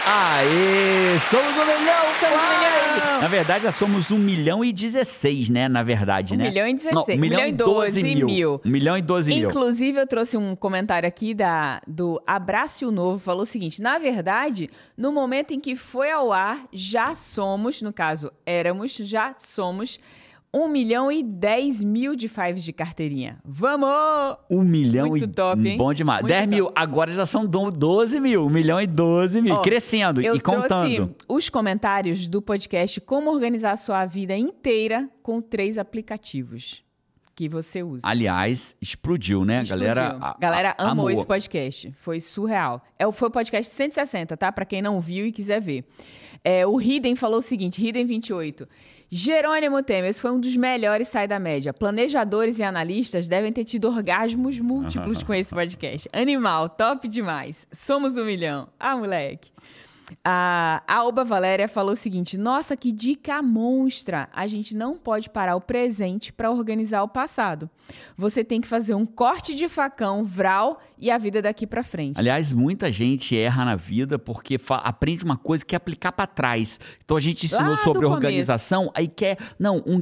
[0.04, 1.20] Aê!
[1.30, 2.06] Somos um milhão!
[2.20, 3.22] Somos um milhão!
[3.22, 5.70] Na verdade, já somos um milhão e 16, né?
[5.70, 6.46] Na verdade, Um né?
[6.50, 6.96] milhão e 16.
[6.96, 8.62] Não, um milhão e 12 mil.
[8.66, 9.50] Um milhão e 12 mil.
[9.50, 14.70] Inclusive, eu trouxe um comentário aqui da, do Abraço Novo, falou o seguinte: na verdade,
[14.98, 20.00] no momento em que foi ao ar, já somos, no caso, éramos, já somos
[20.54, 23.40] 1 milhão e 10 mil de fives de carteirinha.
[23.46, 23.90] Vamos!
[24.50, 25.28] Um milhão Muito e...
[25.28, 25.78] top, hein?
[25.78, 26.22] Bom demais.
[26.22, 26.66] Muito 10 mil.
[26.66, 26.74] top.
[26.78, 28.46] Agora já são do- 12 mil.
[28.46, 29.56] Um milhão e 12 mil.
[29.56, 31.16] Ó, Crescendo e contando.
[31.28, 36.84] os comentários do podcast Como Organizar a Sua Vida Inteira com três aplicativos
[37.34, 38.06] que você usa.
[38.06, 39.62] Aliás, explodiu, né?
[39.62, 40.26] A galera, Explodiu.
[40.28, 41.10] a- galera amou, amou.
[41.12, 41.94] esse podcast.
[41.98, 42.84] Foi surreal.
[43.00, 44.52] É, foi o podcast 160, tá?
[44.52, 45.86] Pra quem não viu e quiser ver.
[46.44, 48.68] É, o Hidden falou o seguinte, Hidden 28.
[49.14, 51.74] Jerônimo Temer, esse foi um dos melhores sai da média.
[51.74, 56.08] Planejadores e analistas devem ter tido orgasmos múltiplos com esse podcast.
[56.14, 57.68] Animal, top demais.
[57.74, 58.70] Somos um milhão.
[58.80, 59.52] Ah, moleque.
[60.24, 64.30] A, a Oba Valéria falou o seguinte: Nossa, que dica monstra!
[64.34, 67.70] A gente não pode parar o presente para organizar o passado.
[68.18, 72.20] Você tem que fazer um corte de facão, vral e a vida daqui para frente.
[72.20, 76.80] Aliás, muita gente erra na vida porque aprende uma coisa que quer aplicar pra trás.
[77.04, 80.02] Então a gente ensinou Lá sobre organização, aí quer, não, um,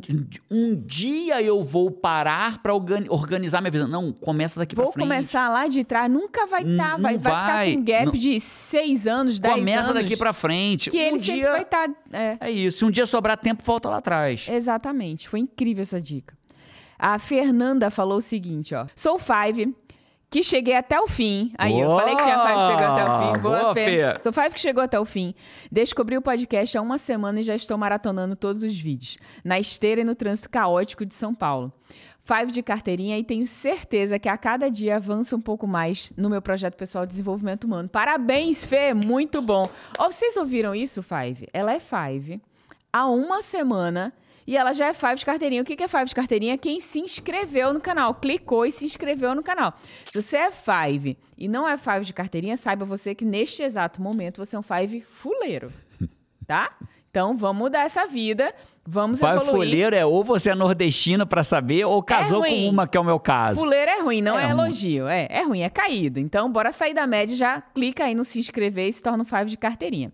[0.52, 3.88] um dia eu vou parar pra organi- organizar minha vida.
[3.88, 5.08] Não, começa daqui Vou pra frente.
[5.08, 8.12] começar lá de trás, nunca vai estar, vai, vai ficar vai, com um gap não-
[8.13, 9.98] de seis anos, dez Começa anos.
[10.01, 10.89] Daqui pra frente.
[10.89, 11.89] Que um ele sempre dia vai estar.
[12.12, 12.38] é.
[12.41, 12.79] é isso.
[12.79, 14.47] Se um dia sobrar tempo, volta lá atrás.
[14.49, 15.27] Exatamente.
[15.29, 16.38] Foi incrível essa dica.
[16.97, 18.85] A Fernanda falou o seguinte, ó.
[18.95, 19.73] Sou Five,
[20.29, 21.53] que cheguei até o fim.
[21.57, 22.01] Aí, eu Boa!
[22.01, 23.39] falei que tinha Five que chegou até o fim.
[23.39, 23.85] Boa, Boa, Fê.
[23.85, 24.21] Fê.
[24.21, 25.33] Sou Five que chegou até o fim.
[25.71, 29.17] Descobri o podcast há uma semana e já estou maratonando todos os vídeos.
[29.45, 31.71] Na esteira e no trânsito caótico de São Paulo.
[32.30, 36.30] Five de carteirinha e tenho certeza que a cada dia avanço um pouco mais no
[36.30, 37.89] meu projeto pessoal de desenvolvimento humano.
[37.89, 38.94] Parabéns, Fê!
[38.94, 39.68] Muito bom.
[39.98, 41.48] Ó, vocês ouviram isso, Five?
[41.52, 42.39] Ela é Five
[42.94, 44.13] há uma semana
[44.46, 45.63] e ela já é Five de carteirinha.
[45.63, 46.56] O que é Five de carteirinha?
[46.56, 49.74] Quem se inscreveu no canal, clicou e se inscreveu no canal.
[50.06, 54.00] Se você é Five e não é Five de carteirinha, saiba você que neste exato
[54.04, 55.72] momento você é um Five fuleiro,
[56.46, 56.78] tá?
[57.10, 58.54] Então vamos mudar essa vida,
[58.89, 59.56] vamos Pai evoluir.
[59.56, 62.65] folheiro é ou você é nordestino pra saber, ou casou ruim.
[62.65, 63.60] com uma, que é o meu caso.
[63.60, 65.08] Fuleiro é ruim, não É é, elogio.
[65.08, 66.19] É, é ruim, é caído.
[66.19, 69.25] Então, bora sair da média, já clica aí no se inscrever e se torna um
[69.25, 70.12] Five de carteirinha.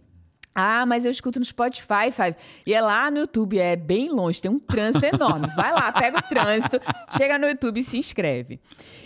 [0.54, 2.36] Ah, mas eu escuto no Spotify, Five.
[2.66, 5.48] E é lá no YouTube, é bem longe, tem um trânsito enorme.
[5.56, 6.80] Vai lá, pega o trânsito,
[7.18, 8.60] chega no YouTube e se inscreve.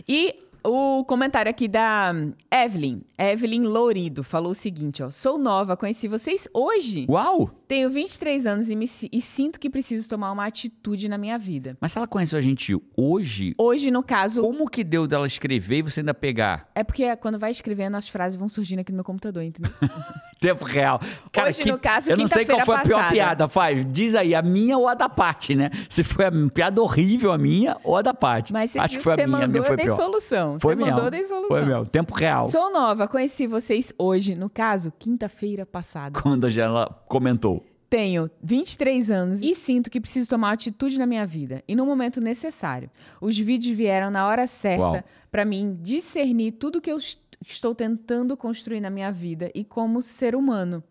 [0.07, 2.11] E o comentário aqui da
[2.51, 5.09] Evelyn, Evelyn Lourido, falou o seguinte, ó.
[5.09, 7.07] Sou nova, conheci vocês hoje.
[7.09, 7.49] Uau!
[7.69, 11.77] Tenho 23 anos e, me, e sinto que preciso tomar uma atitude na minha vida.
[11.79, 15.77] Mas se ela conheceu a gente hoje, Hoje, no caso, como que deu dela escrever
[15.77, 16.67] e você ainda pegar?
[16.73, 19.71] É porque quando vai escrevendo, as frases vão surgindo aqui no meu computador, entendeu?
[20.41, 20.99] Tempo real.
[21.31, 23.13] Cara, Hoje, que- no caso, eu não sei qual foi a pior passada.
[23.13, 23.85] piada, Faz.
[23.85, 25.69] Diz aí, a minha ou a da Paty, né?
[25.89, 28.51] Se foi a piada horrível a minha ou a da Paty.
[28.53, 29.95] Mas você Acho que foi a minha, a mandou, minha foi pior.
[29.97, 30.57] solução.
[30.59, 30.95] Foi você mesmo.
[30.95, 31.49] mandou, dei solução.
[31.49, 32.49] Foi mesmo, tempo real.
[32.49, 36.19] Sou nova, conheci vocês hoje, no caso, quinta-feira passada.
[36.19, 37.58] Quando a Angela comentou.
[37.89, 42.21] Tenho 23 anos e sinto que preciso tomar atitude na minha vida e no momento
[42.21, 42.89] necessário.
[43.19, 48.37] Os vídeos vieram na hora certa para mim discernir tudo que eu est- estou tentando
[48.37, 50.83] construir na minha vida e como ser humano.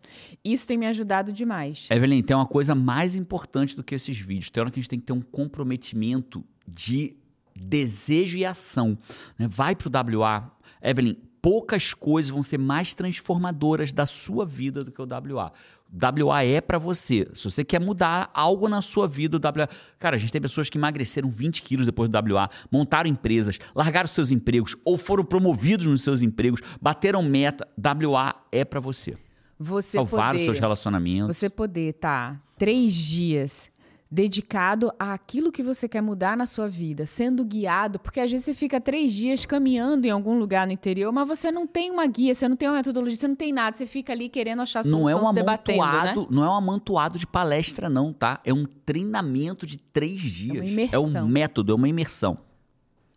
[0.43, 1.87] Isso tem me ajudado demais.
[1.89, 4.49] Evelyn, tem uma coisa mais importante do que esses vídeos.
[4.49, 7.15] Tem hora que a gente tem que ter um comprometimento de
[7.55, 8.97] desejo e ação.
[9.37, 9.47] né?
[9.47, 10.51] Vai pro WA.
[10.81, 15.51] Evelyn, poucas coisas vão ser mais transformadoras da sua vida do que o WA.
[15.91, 17.27] WA é pra você.
[17.33, 19.67] Se você quer mudar algo na sua vida, o WA.
[19.97, 24.07] Cara, a gente tem pessoas que emagreceram 20 quilos depois do WA, montaram empresas, largaram
[24.07, 27.67] seus empregos ou foram promovidos nos seus empregos, bateram meta.
[27.77, 29.17] WA é pra você.
[29.57, 31.35] Você salvar poder, os seus relacionamentos.
[31.35, 33.69] Você poder estar tá, três dias
[34.11, 38.53] dedicado àquilo que você quer mudar na sua vida, sendo guiado, porque às vezes você
[38.55, 42.33] fica três dias caminhando em algum lugar no interior, mas você não tem uma guia,
[42.33, 45.01] você não tem uma metodologia, você não tem nada, você fica ali querendo achar solução,
[45.01, 46.27] não é um amontoado, né?
[46.31, 48.41] não é um amontoado de palestra não, tá?
[48.43, 50.57] É um treinamento de três dias.
[50.57, 51.05] É, uma imersão.
[51.17, 52.37] é um método, é uma imersão.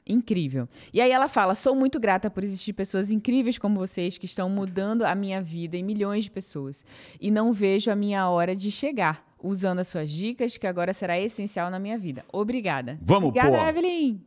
[0.06, 0.68] Incrível.
[0.92, 4.48] E aí ela fala: sou muito grata por existir pessoas incríveis como vocês que estão
[4.50, 6.84] mudando a minha vida em milhões de pessoas.
[7.20, 11.18] E não vejo a minha hora de chegar usando as suas dicas, que agora será
[11.18, 12.24] essencial na minha vida.
[12.32, 12.98] Obrigada.
[13.02, 13.64] Vamos, Obrigada, pô.
[13.64, 14.20] Evelyn.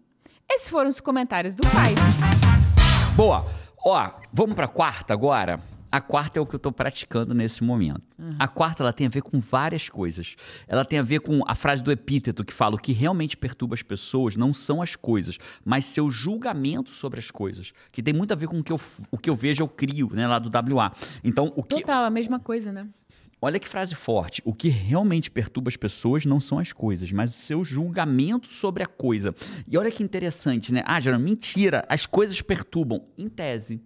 [0.49, 1.95] Esses foram os comentários do pai.
[3.15, 3.45] Boa.
[3.83, 5.59] Ó, vamos para quarta agora.
[5.95, 8.01] A quarta é o que eu estou praticando nesse momento.
[8.19, 8.35] Uhum.
[8.37, 10.35] A quarta ela tem a ver com várias coisas.
[10.67, 13.75] Ela tem a ver com a frase do epíteto que fala o que realmente perturba
[13.75, 17.71] as pessoas não são as coisas, mas seu julgamento sobre as coisas.
[17.93, 20.09] Que tem muito a ver com o que eu, o que eu vejo, eu crio,
[20.11, 20.91] né, lá do WA.
[21.23, 21.75] Então, o que.
[21.79, 22.87] Total, a mesma coisa, né?
[23.41, 24.41] Olha que frase forte.
[24.45, 28.83] O que realmente perturba as pessoas não são as coisas, mas o seu julgamento sobre
[28.83, 29.35] a coisa.
[29.67, 30.83] E olha que interessante, né?
[30.85, 33.05] Ah, Geraldo, mentira, as coisas perturbam.
[33.17, 33.81] Em tese.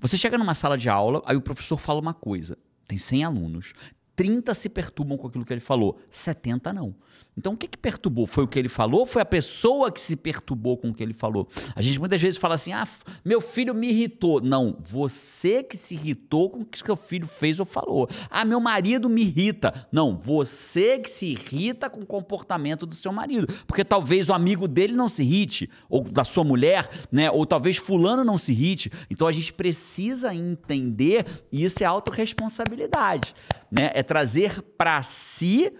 [0.00, 2.56] Você chega numa sala de aula, aí o professor fala uma coisa.
[2.88, 3.74] Tem 100 alunos.
[4.14, 6.94] 30 se perturbam com aquilo que ele falou, 70 não.
[7.36, 8.26] Então, o que, que perturbou?
[8.26, 11.02] Foi o que ele falou ou foi a pessoa que se perturbou com o que
[11.02, 11.46] ele falou?
[11.74, 12.88] A gente muitas vezes fala assim: ah,
[13.22, 14.40] meu filho me irritou.
[14.40, 18.08] Não, você que se irritou com o que seu filho fez ou falou.
[18.30, 19.86] Ah, meu marido me irrita.
[19.92, 23.46] Não, você que se irrita com o comportamento do seu marido.
[23.66, 27.30] Porque talvez o amigo dele não se irrite, ou da sua mulher, né?
[27.30, 28.90] Ou talvez fulano não se irrite.
[29.10, 33.34] Então a gente precisa entender, e isso é autorresponsabilidade,
[33.70, 33.90] né?
[33.92, 35.70] É trazer para si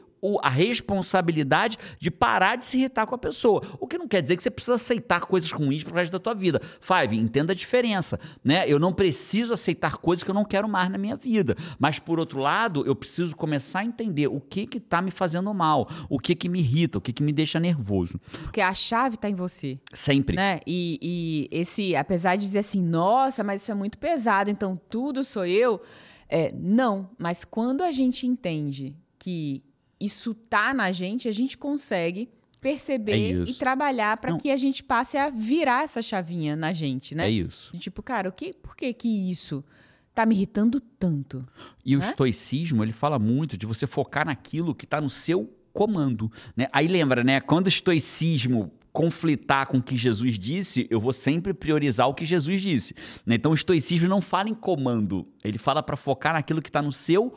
[0.42, 3.62] a responsabilidade de parar de se irritar com a pessoa.
[3.78, 6.34] O que não quer dizer que você precisa aceitar coisas ruins pro resto da tua
[6.34, 6.60] vida.
[6.80, 8.64] Five, entenda a diferença, né?
[8.66, 11.54] Eu não preciso aceitar coisas que eu não quero mais na minha vida.
[11.78, 15.52] Mas, por outro lado, eu preciso começar a entender o que que tá me fazendo
[15.54, 18.18] mal, o que que me irrita, o que que me deixa nervoso.
[18.42, 19.78] Porque a chave tá em você.
[19.92, 20.36] Sempre.
[20.36, 20.60] Né?
[20.66, 20.98] E,
[21.50, 25.46] e esse, apesar de dizer assim, nossa, mas isso é muito pesado, então tudo sou
[25.46, 25.80] eu...
[26.28, 29.62] É, não, mas quando a gente entende que
[30.00, 32.28] isso tá na gente, a gente consegue
[32.60, 37.14] perceber é e trabalhar para que a gente passe a virar essa chavinha na gente,
[37.14, 37.26] né?
[37.26, 37.76] É isso.
[37.78, 39.64] Tipo, cara, o que, por que que isso
[40.14, 41.46] tá me irritando tanto?
[41.84, 42.04] E né?
[42.04, 46.68] o estoicismo, ele fala muito de você focar naquilo que está no seu comando, né?
[46.72, 47.40] Aí lembra, né?
[47.40, 52.24] Quando o estoicismo conflitar com o que Jesus disse, eu vou sempre priorizar o que
[52.24, 52.94] Jesus disse.
[53.26, 53.34] Né?
[53.34, 56.90] Então o estoicismo não fala em comando, ele fala para focar naquilo que está no
[56.90, 57.34] seu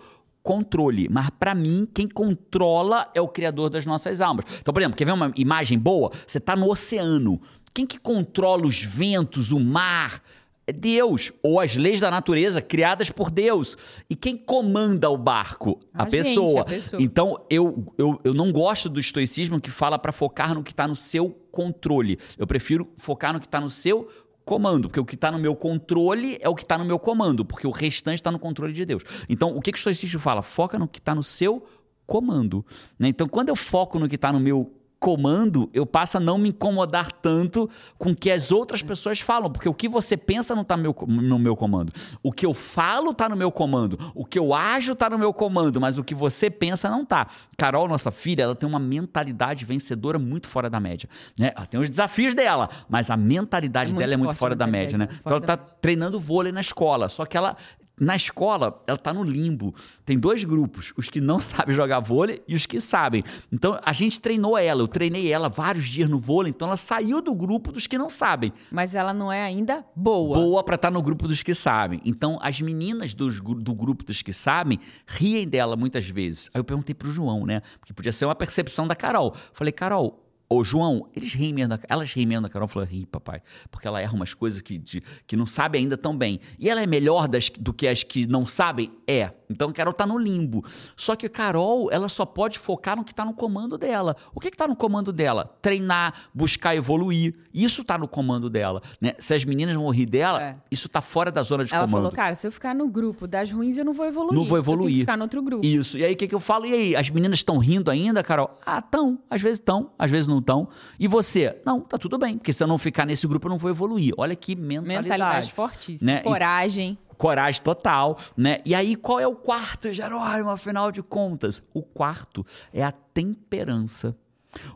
[0.50, 1.08] controle.
[1.12, 4.46] Mas para mim, quem controla é o criador das nossas almas.
[4.60, 6.12] Então, por exemplo, quer ver uma imagem boa?
[6.26, 7.40] Você está no oceano.
[7.72, 10.24] Quem que controla os ventos, o mar?
[10.66, 13.78] É Deus, ou as leis da natureza criadas por Deus.
[14.10, 15.80] E quem comanda o barco?
[15.94, 16.48] A, a, pessoa.
[16.48, 17.02] Gente, a pessoa.
[17.04, 20.88] Então, eu, eu, eu não gosto do estoicismo que fala para focar no que está
[20.88, 22.18] no seu controle.
[22.40, 24.08] Eu prefiro focar no que está no seu
[24.50, 27.46] comando, porque o que está no meu controle é o que está no meu comando,
[27.46, 29.04] porque o restante está no controle de Deus.
[29.30, 30.42] Então, o que, que o estoicismo fala?
[30.42, 31.64] Foca no que está no seu
[32.08, 32.66] comando.
[32.98, 33.10] Né?
[33.10, 36.50] Então, quando eu foco no que está no meu comando, eu passo a não me
[36.50, 40.64] incomodar tanto com o que as outras pessoas falam, porque o que você pensa não
[40.64, 41.94] está no meu, comando.
[42.22, 43.98] O que eu falo está no meu comando.
[44.14, 47.28] O que eu ajo está no meu comando, mas o que você pensa não está.
[47.58, 51.08] Carol, nossa filha, ela tem uma mentalidade vencedora muito fora da média.
[51.38, 51.54] Né?
[51.56, 54.98] Ela tem os desafios dela, mas a mentalidade é dela é muito fora da média.
[54.98, 55.08] Né?
[55.20, 57.56] Então ela está treinando vôlei na escola, só que ela
[58.00, 59.74] na escola, ela está no limbo.
[60.06, 63.24] Tem dois grupos, os que não sabem jogar vôlei e os que sabem.
[63.52, 67.22] Então, a gente treinou ela, eu treinei ela vários dias no vôlei, então ela saiu
[67.22, 68.54] do grupo dos que não sabem.
[68.72, 70.38] Mas ela não é ainda boa.
[70.38, 72.02] Boa para estar tá no grupo dos que sabem.
[72.06, 76.50] Então, as meninas dos, do grupo dos que sabem riem dela muitas vezes.
[76.54, 77.62] Aí eu perguntei pro João, né?
[77.80, 79.34] Porque podia ser uma percepção da Carol.
[79.54, 82.68] Falei, Carol, Ô, João, eles riem mesmo da, elas riem mesmo da Carol.
[82.68, 83.40] Falou, ri, papai.
[83.70, 86.40] Porque ela erra umas coisas que, de, que não sabe ainda tão bem.
[86.58, 88.92] E ela é melhor das, do que as que não sabem?
[89.06, 89.32] É.
[89.48, 90.66] Então a Carol tá no limbo.
[90.96, 94.16] Só que a Carol, ela só pode focar no que tá no comando dela.
[94.34, 95.56] O que que tá no comando dela?
[95.62, 97.36] Treinar, buscar evoluir.
[97.54, 98.82] Isso tá no comando dela.
[99.00, 99.14] Né?
[99.20, 100.58] Se as meninas vão rir dela, é.
[100.72, 102.06] isso tá fora da zona de ela comando.
[102.06, 104.36] Ela falou, cara, se eu ficar no grupo das ruins, eu não vou evoluir.
[104.36, 104.80] Não vou evoluir.
[104.80, 105.66] Eu tenho que ficar no outro grupo.
[105.66, 105.98] Isso.
[105.98, 106.66] E aí o que, que eu falo?
[106.66, 108.58] E aí, as meninas estão rindo ainda, Carol?
[108.66, 109.20] Ah, estão.
[109.30, 110.68] Às vezes estão, às vezes não estão.
[111.00, 111.60] E você?
[111.66, 114.14] Não, tá tudo bem, porque se eu não ficar nesse grupo, eu não vou evoluir.
[114.18, 115.04] Olha que mentalidade.
[115.04, 116.12] Mentalidade fortíssima.
[116.12, 116.22] Né?
[116.22, 116.98] Coragem.
[117.12, 118.60] E, coragem total, né?
[118.66, 121.62] E aí, qual é o quarto, Jerônimo, afinal de contas?
[121.74, 124.16] O quarto é a temperança.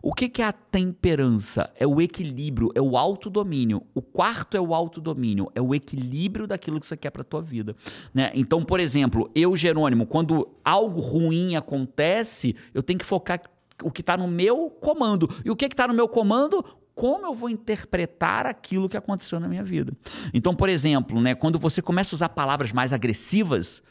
[0.02, 1.72] O que, que é a temperança?
[1.80, 3.82] É o equilíbrio, é o autodomínio.
[3.94, 7.42] O quarto é o autodomínio, é o equilíbrio daquilo que você quer para a tua
[7.42, 7.76] vida.
[8.14, 8.32] Né?
[8.36, 13.42] Então, por exemplo, eu, Jerônimo, quando algo ruim acontece, eu tenho que focar
[13.82, 15.30] o que está no meu comando.
[15.44, 16.64] E o que está no meu comando?
[16.96, 19.94] como eu vou interpretar aquilo que aconteceu na minha vida.
[20.32, 23.82] Então, por exemplo, né, quando você começa a usar palavras mais agressivas,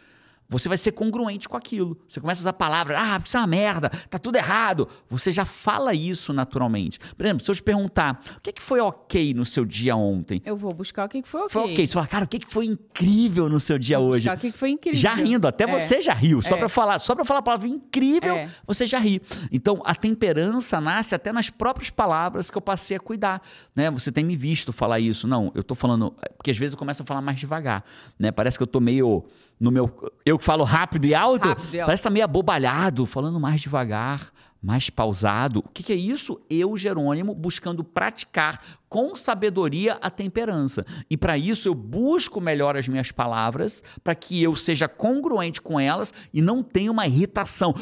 [0.52, 1.98] você vai ser congruente com aquilo.
[2.06, 4.86] Você começa a usar palavras, ah, isso é uma merda, tá tudo errado.
[5.10, 6.98] Você já fala isso naturalmente.
[7.16, 10.42] Por exemplo, se eu te perguntar, o que, que foi ok no seu dia ontem?
[10.44, 11.50] Eu vou buscar o que, que foi ok.
[11.50, 11.86] Foi ok.
[11.86, 14.22] Você fala, cara, o que, que foi incrível no seu dia vou hoje?
[14.28, 14.98] Buscar o que, que foi incrível.
[15.00, 15.66] Já rindo, até É.
[15.66, 16.42] você já riu.
[16.42, 16.58] Só É.
[16.58, 18.48] pra falar, só para falar a palavra incrível, É.
[18.66, 19.20] você já ri.
[19.50, 23.40] Então, a temperança nasce até nas próprias palavras que eu passei a cuidar,
[23.74, 23.90] né?
[23.90, 25.26] Você tem me visto falar isso.
[25.26, 27.84] Não, eu tô falando, porque às vezes eu começo a falar mais devagar,
[28.18, 28.30] né?
[28.32, 29.24] Parece que eu tô meio
[29.60, 31.86] no meu eu que falo rápido e alto, Rápido e alto.
[31.86, 34.30] parece que tá meio abobalhado, falando mais devagar,
[34.62, 35.60] mais pausado.
[35.60, 36.40] O que, que é isso?
[36.48, 40.84] Eu, Jerônimo, buscando praticar com sabedoria a temperança.
[41.10, 45.78] E para isso eu busco melhor as minhas palavras, para que eu seja congruente com
[45.80, 47.74] elas e não tenha uma irritação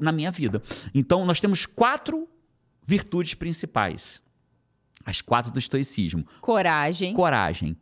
[0.00, 0.62] na minha vida.
[0.94, 2.28] Então, nós temos quatro
[2.84, 4.20] virtudes principais.
[5.04, 7.14] As quatro do estoicismo: Coragem.
[7.14, 7.76] coragem,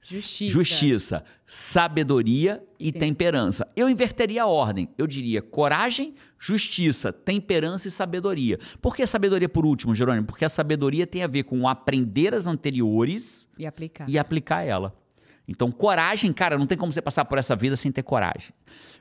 [0.00, 0.52] Justiça.
[0.52, 3.66] justiça, sabedoria e, E temperança.
[3.74, 4.88] Eu inverteria a ordem.
[4.96, 8.58] Eu diria coragem, justiça, temperança e sabedoria.
[8.80, 10.26] Por que sabedoria por último, Jerônimo?
[10.26, 14.08] Porque a sabedoria tem a ver com aprender as anteriores E aplicar.
[14.08, 14.94] e aplicar ela.
[15.48, 18.50] Então, coragem, cara, não tem como você passar por essa vida sem ter coragem.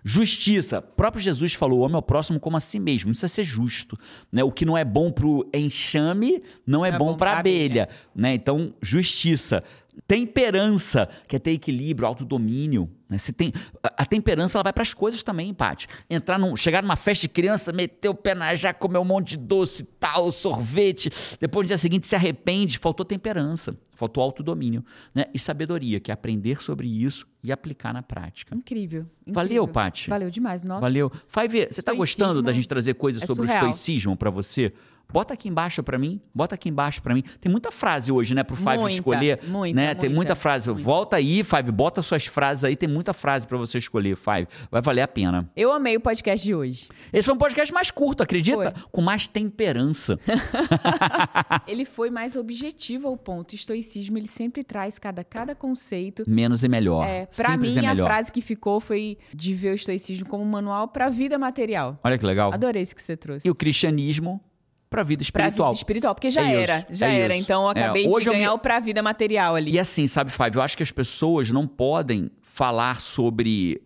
[0.04, 3.12] Justiça, próprio Jesus falou: o homem é o próximo como a si mesmo.
[3.12, 3.98] Isso é ser justo.
[4.32, 4.44] Né?
[4.44, 7.90] O que não é bom para o enxame não é bom para a abelha.
[8.14, 8.36] Né?
[8.36, 9.64] Então, justiça.
[10.08, 12.90] Temperança, que é ter equilíbrio, autodomínio.
[13.10, 13.18] Né?
[13.18, 15.88] Você tem, a, a temperança ela vai para as coisas também, Paty.
[16.10, 19.30] Entrar num, chegar numa festa de criança, meter o pé na já, comer um monte
[19.30, 21.10] de doce, tal, sorvete.
[21.40, 22.78] Depois no dia seguinte se arrepende.
[22.78, 24.84] Faltou temperança, faltou autodomínio.
[25.14, 25.26] Né?
[25.34, 28.56] E sabedoria, que é aprender sobre isso e aplicar na prática.
[28.56, 29.06] Incrível.
[29.22, 29.34] incrível.
[29.34, 30.10] Valeu, Paty.
[30.10, 30.64] Valeu demais.
[30.64, 30.82] Nossa.
[30.82, 31.12] Valeu.
[31.28, 33.66] Five, você tá gostando da gente trazer coisas é sobre surreal.
[33.66, 34.74] o estoicismo para você?
[35.12, 37.24] Bota aqui embaixo para mim, bota aqui embaixo para mim.
[37.40, 39.96] Tem muita frase hoje, né, pro Five Muita, escolher, muita, né?
[39.96, 40.70] Tem muita, muita frase.
[40.70, 40.84] muita.
[40.84, 44.48] Volta aí, Five, bota suas frases aí, tem muita frase para você escolher, Five.
[44.70, 45.50] Vai valer a pena.
[45.56, 46.88] Eu amei o podcast de hoje.
[47.14, 48.72] Esse foi um podcast mais curto, acredita?
[48.72, 48.84] Foi.
[48.92, 50.20] Com mais temperança.
[51.68, 53.52] Ele foi mais objetivo ao ponto.
[53.54, 56.24] O estoicismo, ele sempre traz cada, cada conceito.
[56.28, 57.06] Menos e melhor.
[57.06, 60.44] É, pra Simples mim, é a frase que ficou foi de ver o estoicismo como
[60.44, 62.00] um manual pra vida material.
[62.04, 62.54] Olha que legal.
[62.54, 63.48] Adorei isso que você trouxe.
[63.48, 64.42] E o cristianismo
[64.90, 65.72] para vida Pra espiritual.
[65.72, 67.36] vida espiritual, porque já É isso, era, já é era.
[67.36, 67.44] isso.
[67.44, 69.72] Então eu É, acabei hoje de eu ganhar o pra vida material ali.
[69.72, 73.82] E assim, sabe, Five, eu acho que as pessoas não podem falar sobre.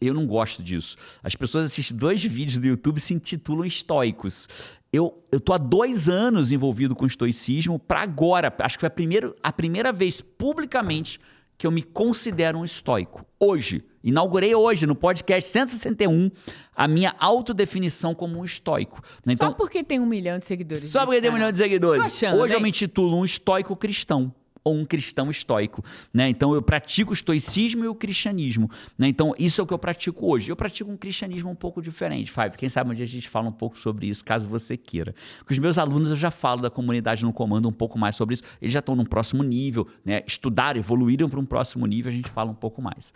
[0.00, 0.96] Eu não gosto disso.
[1.22, 4.48] As pessoas assistem dois vídeos do YouTube e se intitulam estoicos.
[4.92, 8.52] Eu, eu tô há dois anos envolvido com estoicismo para agora.
[8.60, 11.20] Acho que foi a primeira, a primeira vez publicamente
[11.58, 13.24] que eu me considero um estoico.
[13.38, 13.84] Hoje.
[14.02, 16.30] Inaugurei hoje no podcast 161
[16.74, 19.02] a minha autodefinição como um estoico.
[19.26, 19.34] né?
[19.36, 20.84] Só Então, porque tem um milhão de seguidores.
[20.84, 22.02] só porque tem um milhão de seguidores.
[22.04, 22.62] Achando, Hoje eu né?
[22.62, 24.34] me intitulo um estoico cristão.
[24.62, 25.82] Ou um cristão estoico.
[26.12, 26.28] Né?
[26.28, 28.70] Então eu pratico o estoicismo e o cristianismo.
[28.98, 29.08] Né?
[29.08, 30.50] Então isso é o que eu pratico hoje.
[30.52, 32.58] Eu pratico um cristianismo um pouco diferente, Five.
[32.58, 35.14] Quem sabe um dia a gente fala um pouco sobre isso, caso você queira.
[35.46, 38.34] Com os meus alunos eu já falo da comunidade no comando um pouco mais sobre
[38.34, 38.42] isso.
[38.60, 40.22] Eles já estão num próximo nível, né?
[40.26, 43.14] estudaram, evoluíram para um próximo nível, a gente fala um pouco mais.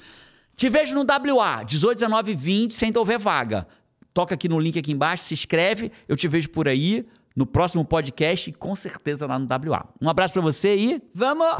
[0.56, 3.66] Te vejo no WA, 18, 19, 20, sem te houver vaga.
[4.12, 7.84] Toca aqui no link aqui embaixo, se inscreve, eu te vejo por aí no próximo
[7.84, 9.88] podcast e com certeza lá no WA.
[10.00, 11.56] Um abraço para você e vamos!